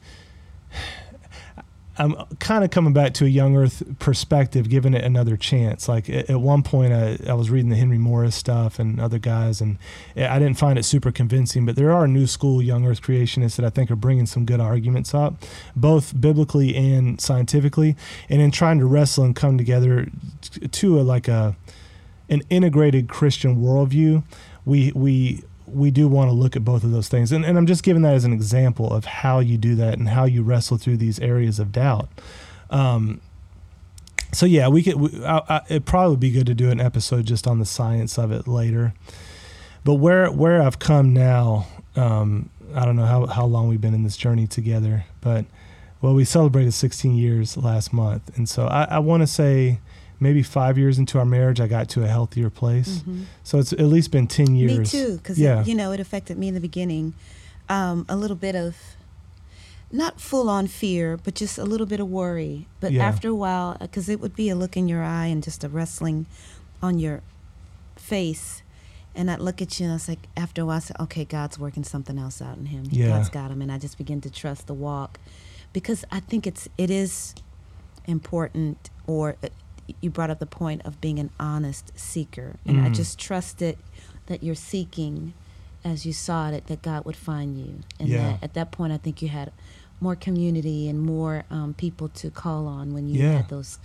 [1.98, 5.88] I'm kind of coming back to a young Earth perspective, giving it another chance.
[5.88, 9.60] Like at, one point, I, I was reading the Henry Morris stuff and other guys,
[9.60, 9.76] and
[10.16, 11.66] I didn't find it super convincing.
[11.66, 14.58] But there are new school young Earth creationists that I think are bringing some good
[14.58, 15.34] arguments up,
[15.76, 17.94] both biblically and scientifically,
[18.30, 20.08] and in trying to wrestle and come together
[20.70, 21.56] to a like a
[22.32, 24.24] an integrated Christian worldview.
[24.64, 27.66] We we we do want to look at both of those things, and and I'm
[27.66, 30.78] just giving that as an example of how you do that and how you wrestle
[30.78, 32.08] through these areas of doubt.
[32.70, 33.20] Um,
[34.32, 34.94] so yeah, we could.
[34.94, 38.18] We, I, I, it'd probably be good to do an episode just on the science
[38.18, 38.94] of it later.
[39.84, 41.66] But where where I've come now,
[41.96, 45.44] um, I don't know how how long we've been in this journey together, but
[46.00, 49.80] well, we celebrated 16 years last month, and so I, I want to say
[50.22, 52.98] maybe five years into our marriage, I got to a healthier place.
[53.06, 53.24] Mhm.
[53.42, 54.78] So it's at least been 10 years.
[54.78, 55.64] Me too, because Yeah.
[55.64, 57.14] you know it affected me in the beginning.
[57.68, 58.76] Um, a little bit of,
[59.90, 62.66] not full on fear, but just a little bit of worry.
[62.80, 63.04] But Yeah.
[63.06, 65.68] after a while, because it would be a look in your eye and just a
[65.68, 66.26] wrestling
[66.82, 67.20] on your
[67.96, 68.62] face,
[69.14, 71.24] and I'd look at you and I was like, after a while, I said, okay,
[71.24, 72.84] God's working something else out in him.
[72.90, 73.08] Yeah.
[73.08, 73.60] God's got him.
[73.60, 75.18] And I just begin to trust the walk
[75.72, 77.34] because I think it's, it is
[78.06, 79.48] important or uh,
[80.00, 82.56] you brought up the point of being an honest seeker.
[82.66, 82.94] And I Mm.
[82.94, 83.76] just trusted
[84.26, 85.34] that you're seeking
[85.84, 87.80] as you sought it, that God would find you.
[87.98, 88.22] And Yeah.
[88.32, 89.52] that at that point, I think you had
[90.00, 93.36] more community and more um, people to call on when you Yeah.
[93.38, 93.78] had those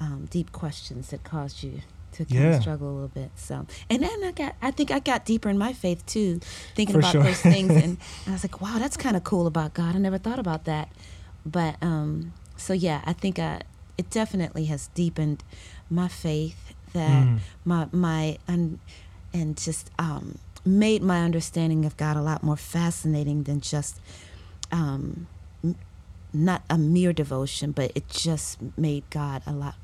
[0.00, 1.82] um, deep questions that caused you
[2.12, 2.56] to kind Yeah.
[2.56, 3.30] of struggle a little bit.
[3.36, 6.40] So, and then I got, I think I got deeper in my faith too,
[6.74, 7.22] thinking For about sure.
[7.24, 9.94] those things, and, and I was like, wow, that's kind of cool about God.
[9.94, 10.88] I never thought about that,
[11.46, 13.60] but um, so yeah, I think I,
[14.00, 15.40] it definitely has deepened
[15.90, 16.60] my faith
[16.92, 17.38] that Mm.
[17.64, 18.78] my my and
[19.32, 20.24] and just um,
[20.64, 23.94] made my understanding of God a lot more fascinating than just
[24.72, 25.26] um,
[26.32, 29.74] not a mere devotion, but it just made God a lot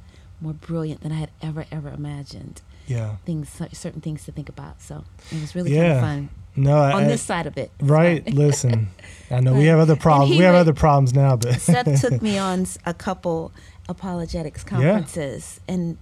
[0.40, 2.62] more brilliant than I had ever ever imagined.
[2.86, 3.16] Yeah.
[3.24, 4.80] Things, certain things to think about.
[4.80, 6.00] So it was really Yeah.
[6.00, 7.70] kind of fun No, on I- this side of it.
[7.80, 8.24] Right.
[8.24, 8.34] fun.
[8.34, 8.88] Listen,
[9.30, 10.30] I know we have other problems.
[10.38, 13.50] We have other problems now, but Seth took me on a couple
[13.88, 15.96] apologetics conferences, and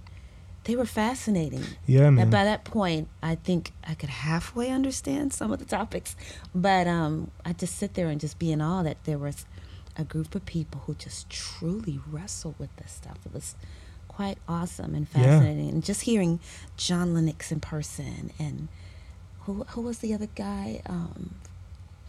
[0.65, 1.63] they were fascinating.
[1.85, 2.29] yeah, And man.
[2.29, 6.15] by that point, I think I could halfway understand some of the topics,
[6.53, 9.45] but um, I just sit there and just be in awe that there was
[9.97, 13.17] a group of people who just truly wrestle with this stuff.
[13.25, 13.55] It was
[14.07, 15.23] quite awesome and Yeah.
[15.39, 16.39] fascinating, and just hearing
[16.77, 18.67] John Lennox in person and
[19.41, 21.35] who who was the other guy, um,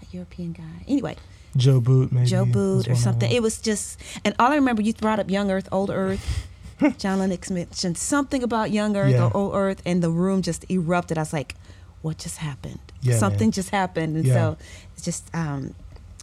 [0.02, 0.84] a European guy.
[0.88, 1.16] Anyway,
[1.56, 3.30] Joe Boot, maybe Joe Boot or something.
[3.30, 6.48] It was just, and all I remember, you brought up Young Earth, Old Earth.
[6.98, 9.24] John Lennox mentioned something about Young Earth Yeah.
[9.26, 11.16] or Old Earth, and the room just erupted.
[11.18, 11.54] I was like,
[12.02, 12.80] "What just happened?
[13.00, 13.52] Yeah, something man.
[13.52, 14.34] just happened." And Yeah.
[14.34, 14.56] so
[14.96, 15.74] it just um,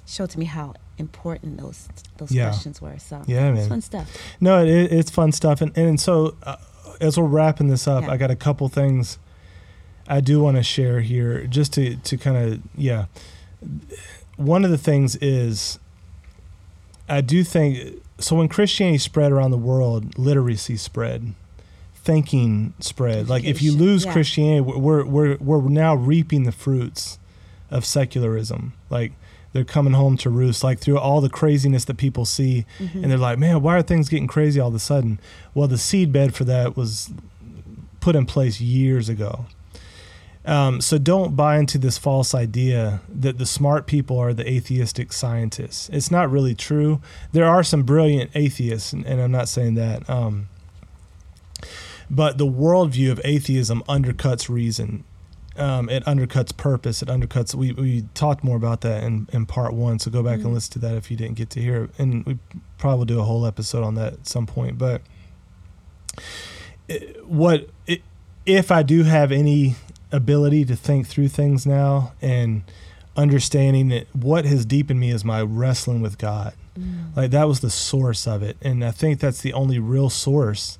[0.05, 2.99] showed to me how important those those questions were.
[2.99, 3.69] So Yeah, it's man.
[3.69, 4.15] fun stuff.
[4.39, 6.57] No, it, it's fun stuff, and and so uh,
[7.01, 8.03] as we're wrapping this up.
[8.07, 9.17] I got a couple things
[10.07, 13.05] I do want to share here, just to to kind of yeah.
[14.35, 15.79] One of the things is,
[17.07, 18.35] I do think so.
[18.35, 21.33] When Christianity spread around the world, literacy spread,
[21.95, 23.29] thinking spread.
[23.29, 24.13] Like if you lose yeah.
[24.13, 27.19] Christianity, we're we're we're now reaping the fruits
[27.71, 28.73] of secularism.
[28.89, 29.13] Like
[29.53, 30.63] they're coming home to roost.
[30.63, 33.03] Like through all the craziness that people see, Mm-hmm.
[33.03, 35.19] and they're like, man, why are things getting crazy all of a sudden?
[35.53, 37.11] Well, the seed bed for that was
[37.99, 39.45] put in place years ago.
[40.45, 45.13] Um, so don't buy into this false idea that the smart people are the atheistic
[45.13, 45.89] scientists.
[45.93, 47.01] It's not really true.
[47.31, 50.09] There are some brilliant atheists, and, and I'm not saying that.
[50.09, 50.49] Um,
[52.09, 55.05] but the worldview of atheism undercuts reason.
[55.55, 57.01] Um, it undercuts purpose.
[57.01, 57.55] It undercuts.
[57.55, 59.99] We, we talked more about that in, in part one.
[59.99, 60.53] So go back and Mhm.
[60.53, 61.91] listen to that if you didn't get to hear it.
[61.97, 62.37] And we
[62.77, 64.77] probably do a whole episode on that at some point.
[64.77, 65.03] But
[66.87, 68.01] it, what it,
[68.45, 69.75] if I do have any
[70.13, 72.63] ability to think through things now and
[73.17, 76.53] understanding that what has deepened me is my wrestling with God.
[76.79, 77.15] Mm.
[77.15, 80.79] Like that was the source of it, and I think that's the only real source,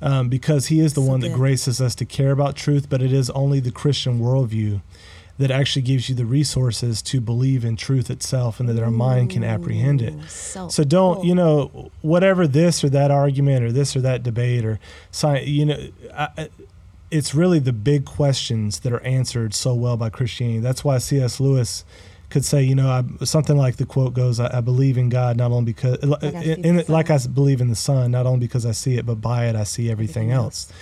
[0.00, 1.36] um, because He is the So one that good.
[1.36, 2.88] graces us to care about truth.
[2.88, 4.80] But it is only the Christian worldview
[5.36, 9.30] that actually gives you the resources to believe in truth itself, and that our mind
[9.30, 10.14] can apprehend it.
[10.28, 11.26] So, So don't cool.
[11.26, 14.78] you know whatever this or that argument or this or that debate or
[15.10, 16.48] science, you know, I-
[17.14, 20.58] it's really the big questions that are answered so well by Christianity.
[20.58, 21.38] That's why C.S.
[21.40, 21.84] Lewis
[22.28, 25.36] could say, you know, I, something like the quote goes, I, "I believe in God
[25.36, 28.66] not only because, I see in, like I believe in the sun, not only because
[28.66, 30.72] I see it, but by it I see everything, Everything else."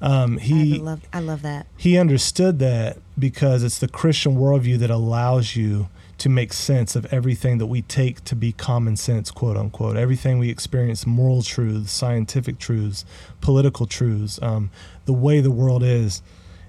[0.00, 1.66] Um, I he love, I love that.
[1.76, 5.88] he understood that because it's the Christian worldview that allows you
[6.22, 9.96] to make sense of everything that we take to be common sense, quote unquote.
[9.96, 13.04] Everything we experience, moral truths, scientific truths,
[13.40, 14.70] political truths, um,
[15.04, 16.22] the way the world is,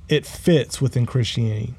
[0.10, 1.76] it fits within Christianity.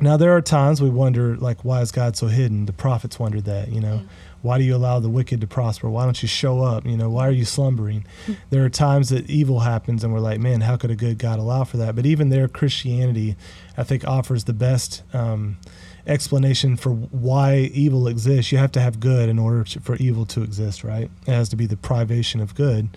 [0.00, 2.66] Now there are times we wonder, like, why is God so hidden?
[2.66, 3.96] The prophets wondered that, you know.
[3.96, 4.08] Yeah.
[4.42, 5.90] Why do you allow the wicked to prosper?
[5.90, 6.86] Why don't you show up?
[6.86, 8.04] You know, why are you slumbering?
[8.50, 11.40] there are times that evil happens and we're like, man, how could a good God
[11.40, 11.96] allow for that?
[11.96, 13.34] But even there, Christianity,
[13.76, 15.58] I think, offers the best um,
[16.06, 18.52] explanation for why evil exists.
[18.52, 21.10] You have to have good in order to, for evil to exist, right?
[21.26, 22.88] It has to be the privation of good.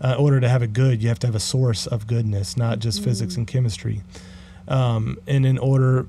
[0.00, 2.56] Uh, in order to have a good, you have to have a source of goodness,
[2.56, 4.02] not just physics and chemistry.
[4.68, 6.06] Um, and in order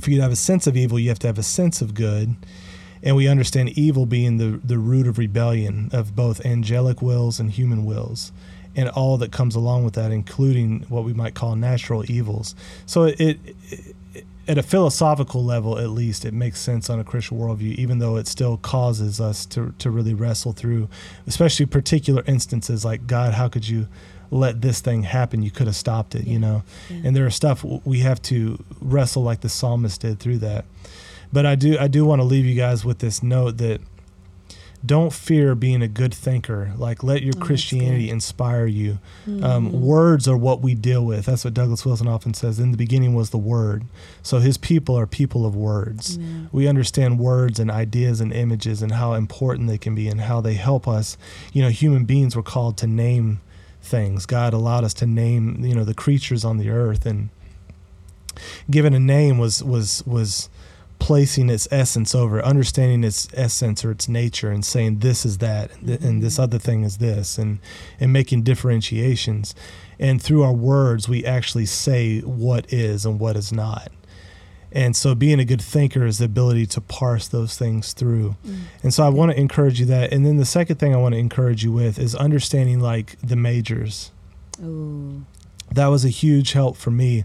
[0.00, 1.94] for you to have a sense of evil, you have to have a sense of
[1.94, 2.36] good.
[3.02, 7.50] And we understand evil being the, the root of rebellion of both angelic wills and
[7.50, 8.32] human wills,
[8.76, 12.54] and all that comes along with that, including what we might call natural evils.
[12.86, 13.96] So it, it
[14.48, 18.16] at a philosophical level, at least, it makes sense on a Christian worldview, even though
[18.16, 20.88] it still causes us to, to really wrestle through,
[21.26, 23.88] especially particular instances like God, how could you
[24.30, 25.42] let this thing happen.
[25.42, 26.62] You could have stopped it, you know.
[26.88, 27.00] Yeah.
[27.04, 30.64] And there are stuff we have to wrestle like the psalmist did through that.
[31.32, 33.80] But I do I do want to leave you guys with this note that
[34.86, 36.72] don't fear being a good thinker.
[36.76, 38.98] Like let your Oh, Christianity inspire you.
[39.26, 39.42] Mhm.
[39.44, 41.26] Um, words are what we deal with.
[41.26, 42.60] That's what Douglas Wilson often says.
[42.60, 43.84] In the beginning was the word.
[44.22, 46.16] So his people are people of words.
[46.16, 46.48] Amen.
[46.52, 50.40] We understand words and ideas and images and how important they can be and how
[50.40, 51.16] they help us.
[51.52, 53.40] You know, human beings were called to name
[53.82, 54.26] things.
[54.26, 57.30] God allowed us to name, you know, the creatures on the earth and
[58.70, 60.48] given a name was was was
[60.98, 65.70] placing its essence over, understanding its essence or its nature, and saying this is that,
[65.76, 66.42] and, this mm-hmm.
[66.42, 67.58] other thing is this, and
[68.00, 69.54] and making differentiations.
[69.98, 73.90] And through our words, we actually say what is and what is not.
[74.70, 78.36] And so, being a good thinker is the ability to parse those things through.
[78.46, 78.58] Mm.
[78.82, 80.12] And so, I want to encourage you that.
[80.12, 83.36] And then the second thing I want to encourage you with is understanding like the
[83.36, 84.10] majors
[84.62, 85.24] Ooh.
[85.72, 87.24] that was a huge help for me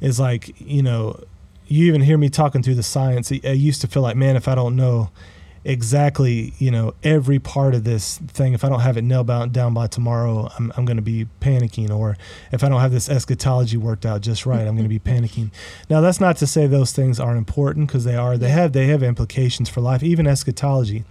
[0.00, 1.18] is like you know
[1.66, 4.48] you even hear me talking through the science i used to feel like man if
[4.48, 5.10] i don't know
[5.66, 9.50] exactly you know every part of this thing if i don't have it nailed down,
[9.50, 11.90] down by tomorrow i'm, I'm going to be panicking.
[11.90, 12.16] Or
[12.52, 15.50] if i don't have this eschatology worked out just right i'm going to be panicking.
[15.90, 18.38] Now that's not to say those things aren't important because they are.
[18.38, 21.04] They have they have implications for life even eschatology.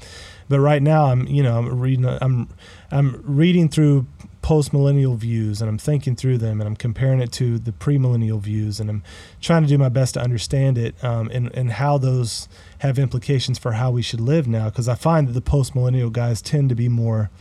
[0.48, 2.48] But right now i'm you know i'm reading i'm
[2.92, 4.06] i'm reading through
[4.42, 8.80] post-millennial views and i'm thinking through them and i'm comparing it to the pre-millennial views
[8.80, 9.04] and i'm
[9.42, 12.48] trying to do my best to understand it um, and, and how those
[12.80, 16.42] have implications for how we should live now because i find that the post-millennial guys
[16.42, 17.32] tend to be more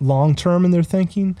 [0.00, 1.36] long-term in their thinking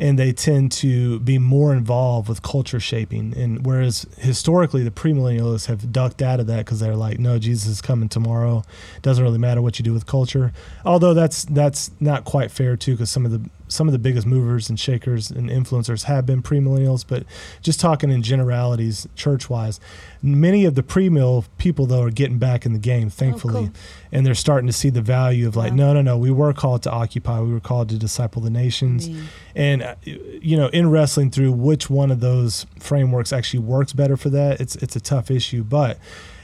[0.00, 3.36] and they tend to be more involved with culture shaping.
[3.36, 7.70] And whereas historically the premillennialists have ducked out of that because they're like no jesus
[7.70, 8.64] is coming tomorrow.
[9.02, 10.52] Doesn't really matter what you do with culture.
[10.86, 14.26] Although that's that's not quite fair too because some of the some of the biggest
[14.26, 17.24] movers and shakers and influencers have been premillennials but
[17.62, 19.80] just talking in generalities church wise
[20.22, 23.70] many of the premill people though are getting back in the game thankfully cool.
[24.12, 25.76] and they're starting to see the value of like Wow.
[25.76, 29.08] no no no we were called to occupy we were called to disciple the nations
[29.08, 29.28] Amen.
[29.54, 34.16] and uh, you know, in wrestling through which one of those frameworks actually works better
[34.16, 35.62] for that, it's it's a tough issue.
[35.62, 35.98] But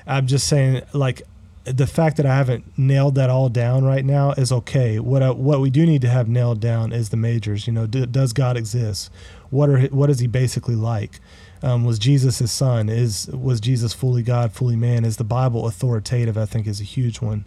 [0.06, 1.22] I'm just saying, like,
[1.66, 4.98] the fact that I haven't nailed that all down right now is okay.
[5.00, 7.66] What I, what we do need to have nailed down is the majors.
[7.66, 9.10] You know, does God exist?
[9.50, 11.20] What are what is he basically like?
[11.62, 12.88] Um, was Jesus his son?
[12.88, 15.04] Is was Jesus fully God, fully man?
[15.04, 16.38] Is the Bible authoritative?
[16.38, 17.44] I think is a huge one.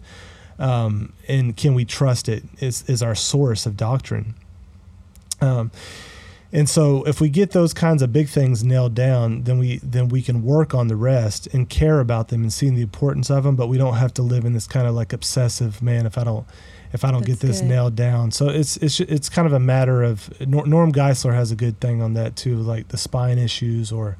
[0.58, 2.44] Um, and can we trust it?
[2.58, 4.34] Is is our source of doctrine?
[5.40, 5.70] Um,
[6.52, 10.08] and so if we get those kinds of big things nailed down, then we then
[10.08, 13.44] we can work on the rest and care about them and seeing the importance of
[13.44, 13.54] them.
[13.54, 16.06] But we don't have to live in this kind of like obsessive man.
[16.06, 16.46] If I don't
[16.92, 17.68] if I don't get this good.
[17.68, 21.56] nailed down, so it's it's it's kind of a matter of Norm Geisler has a
[21.56, 24.16] good thing on that too, like the spine issues or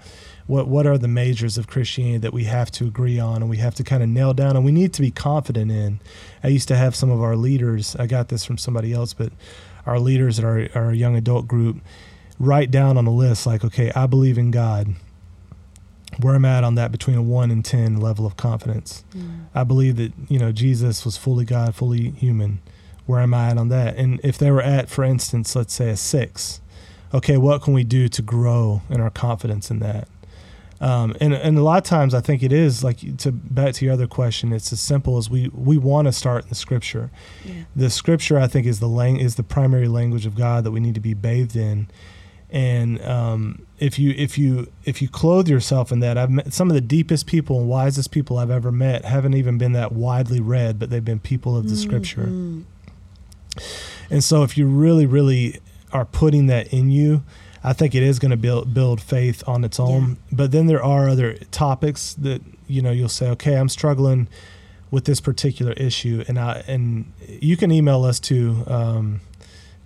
[0.46, 3.56] what what are the majors of Christianity that we have to agree on and we
[3.56, 5.98] have to kind of nail down and we need to be confident in.
[6.44, 7.96] I used to have some of our leaders.
[7.96, 9.32] I got this from somebody else, but
[9.84, 11.78] our leaders at our our young adult group
[12.40, 14.94] write down on a list like, okay, I believe in God.
[16.18, 19.04] Where am I'm at on that between a one and ten level of confidence.
[19.16, 19.44] Mm.
[19.54, 22.60] I believe that you know Jesus was fully God, fully human.
[23.06, 23.96] Where am I at on that?
[23.96, 26.60] And if they were at, for instance, let's say a six,
[27.14, 30.08] okay, what can we do to grow in our confidence in that?
[30.80, 33.84] Um, and and a lot of times I think it is like to back to
[33.84, 34.52] your other question.
[34.52, 37.10] It's as simple as we we want to start in the Scripture.
[37.44, 37.64] Yeah.
[37.76, 40.80] The Scripture I think is the lang- is the primary language of God that we
[40.80, 41.88] need to be bathed in.
[42.52, 46.68] And um, if you if you if you clothe yourself in that, I've met some
[46.68, 50.40] of the deepest people and wisest people I've ever met haven't even been that widely
[50.40, 52.26] read, but they've been people of the Scripture.
[52.26, 52.64] Mhm.
[54.10, 55.60] And so if you really, really
[55.92, 57.22] are putting that in you,
[57.62, 60.16] I think it is going to build build faith on its own.
[60.32, 64.28] But then there are other topics that you know you'll say, okay, I'm struggling
[64.90, 69.20] with this particular issue, and I and you can email us to um,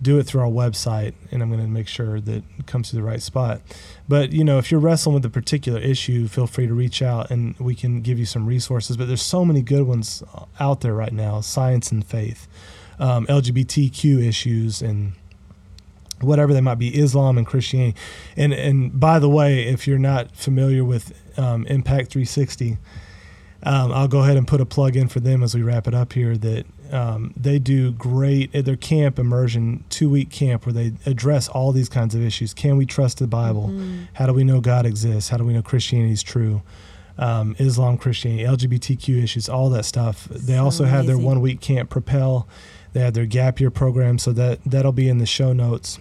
[0.05, 2.95] do it through our website, and I'm going to make sure that it comes to
[2.95, 3.61] the right spot.
[4.07, 7.31] But you know, if you're wrestling with a particular issue, feel free to reach out,
[7.31, 8.95] and we can give you some resources.
[8.95, 10.23] But there's so many good ones
[10.59, 12.47] out there right now: science and faith,
[12.99, 15.13] um, LGBTQ issues, and
[16.21, 17.97] whatever they might be, Islam and Christianity.
[18.37, 22.77] And and by the way, if you're not familiar with um, Impact 360,
[23.63, 25.95] um, I'll go ahead and put a plug in for them as we wrap it
[25.95, 26.37] up here.
[26.37, 31.47] That um, they do great at their camp immersion, two week camp where they address
[31.47, 32.53] all these kinds of issues.
[32.53, 33.69] Can we trust the Bible?
[33.69, 34.07] Mhm.
[34.13, 35.29] How do we know God exists?
[35.29, 36.61] How do we know Christianity is true?
[37.17, 40.27] Um, Islam, Christianity, LGBTQ issues, all that stuff.
[40.29, 42.47] They So also have their one week camp Propel.
[42.93, 45.99] They have their gap year program, so that that'll be in the show notes.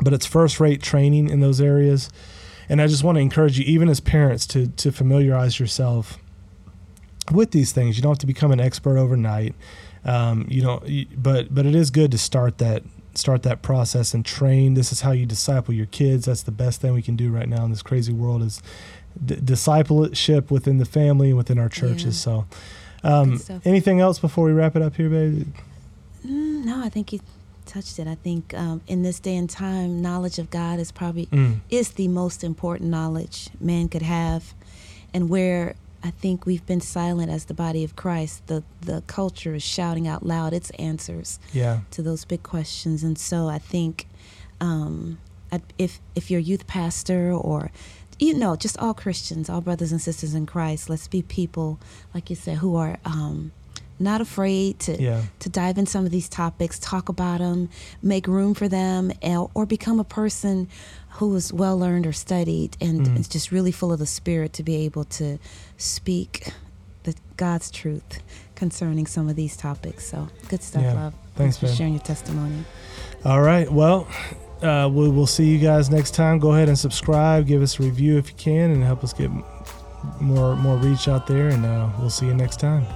[0.00, 2.08] but it's first rate training in those areas.
[2.68, 6.18] And I just want to encourage you, even as parents, to to familiarize yourself
[7.30, 7.96] with these things.
[7.96, 9.54] You don't have to become an expert overnight.
[10.04, 10.82] Um, you know,
[11.16, 12.82] but but it is good to start that
[13.14, 14.74] start that process and train.
[14.74, 16.26] This is how you disciple your kids.
[16.26, 18.62] That's the best thing we can do right now in this crazy world is
[19.24, 22.04] d- discipleship within the family and within our churches.
[22.04, 22.10] Yeah.
[22.12, 22.46] So,
[23.02, 25.46] um, anything else before we wrap it up here, baby?
[26.24, 27.20] Mm, no, I think you
[27.66, 28.06] touched it.
[28.06, 31.60] I think um, in this day and time, knowledge of God is probably Mm.
[31.70, 34.54] is the most important knowledge man could have,
[35.12, 38.46] and where I think we've been silent as the body of Christ.
[38.46, 41.80] The the culture is shouting out loud its answers Yeah.
[41.90, 44.06] to those big questions, and so I think
[44.60, 45.18] um,
[45.78, 47.70] if if you're a youth pastor or
[48.18, 51.78] you know just all Christians, all brothers and sisters in Christ, let's be people
[52.14, 53.52] like you said who are um,
[54.00, 55.22] not afraid to Yeah.
[55.40, 57.68] to dive in some of these topics, talk about them,
[58.02, 60.68] make room for them, and, or become a person
[61.12, 63.16] who is well learned or studied and mm-hmm.
[63.16, 63.20] mm.
[63.20, 65.38] is just really full of the spirit to be able to
[65.76, 66.52] speak
[67.04, 68.20] the God's truth
[68.54, 70.06] concerning some of these topics.
[70.06, 70.94] So good stuff, yeah.
[70.94, 71.14] love.
[71.34, 72.64] Thanks, Thanks for sharing your testimony.
[73.24, 73.70] All right.
[73.70, 74.08] Well,
[74.62, 76.38] uh, we will see you guys next time.
[76.38, 79.30] Go ahead and subscribe, give us a review if you can, and help us get
[80.20, 81.48] more more reach out there.
[81.48, 82.86] And uh, we'll see you next time.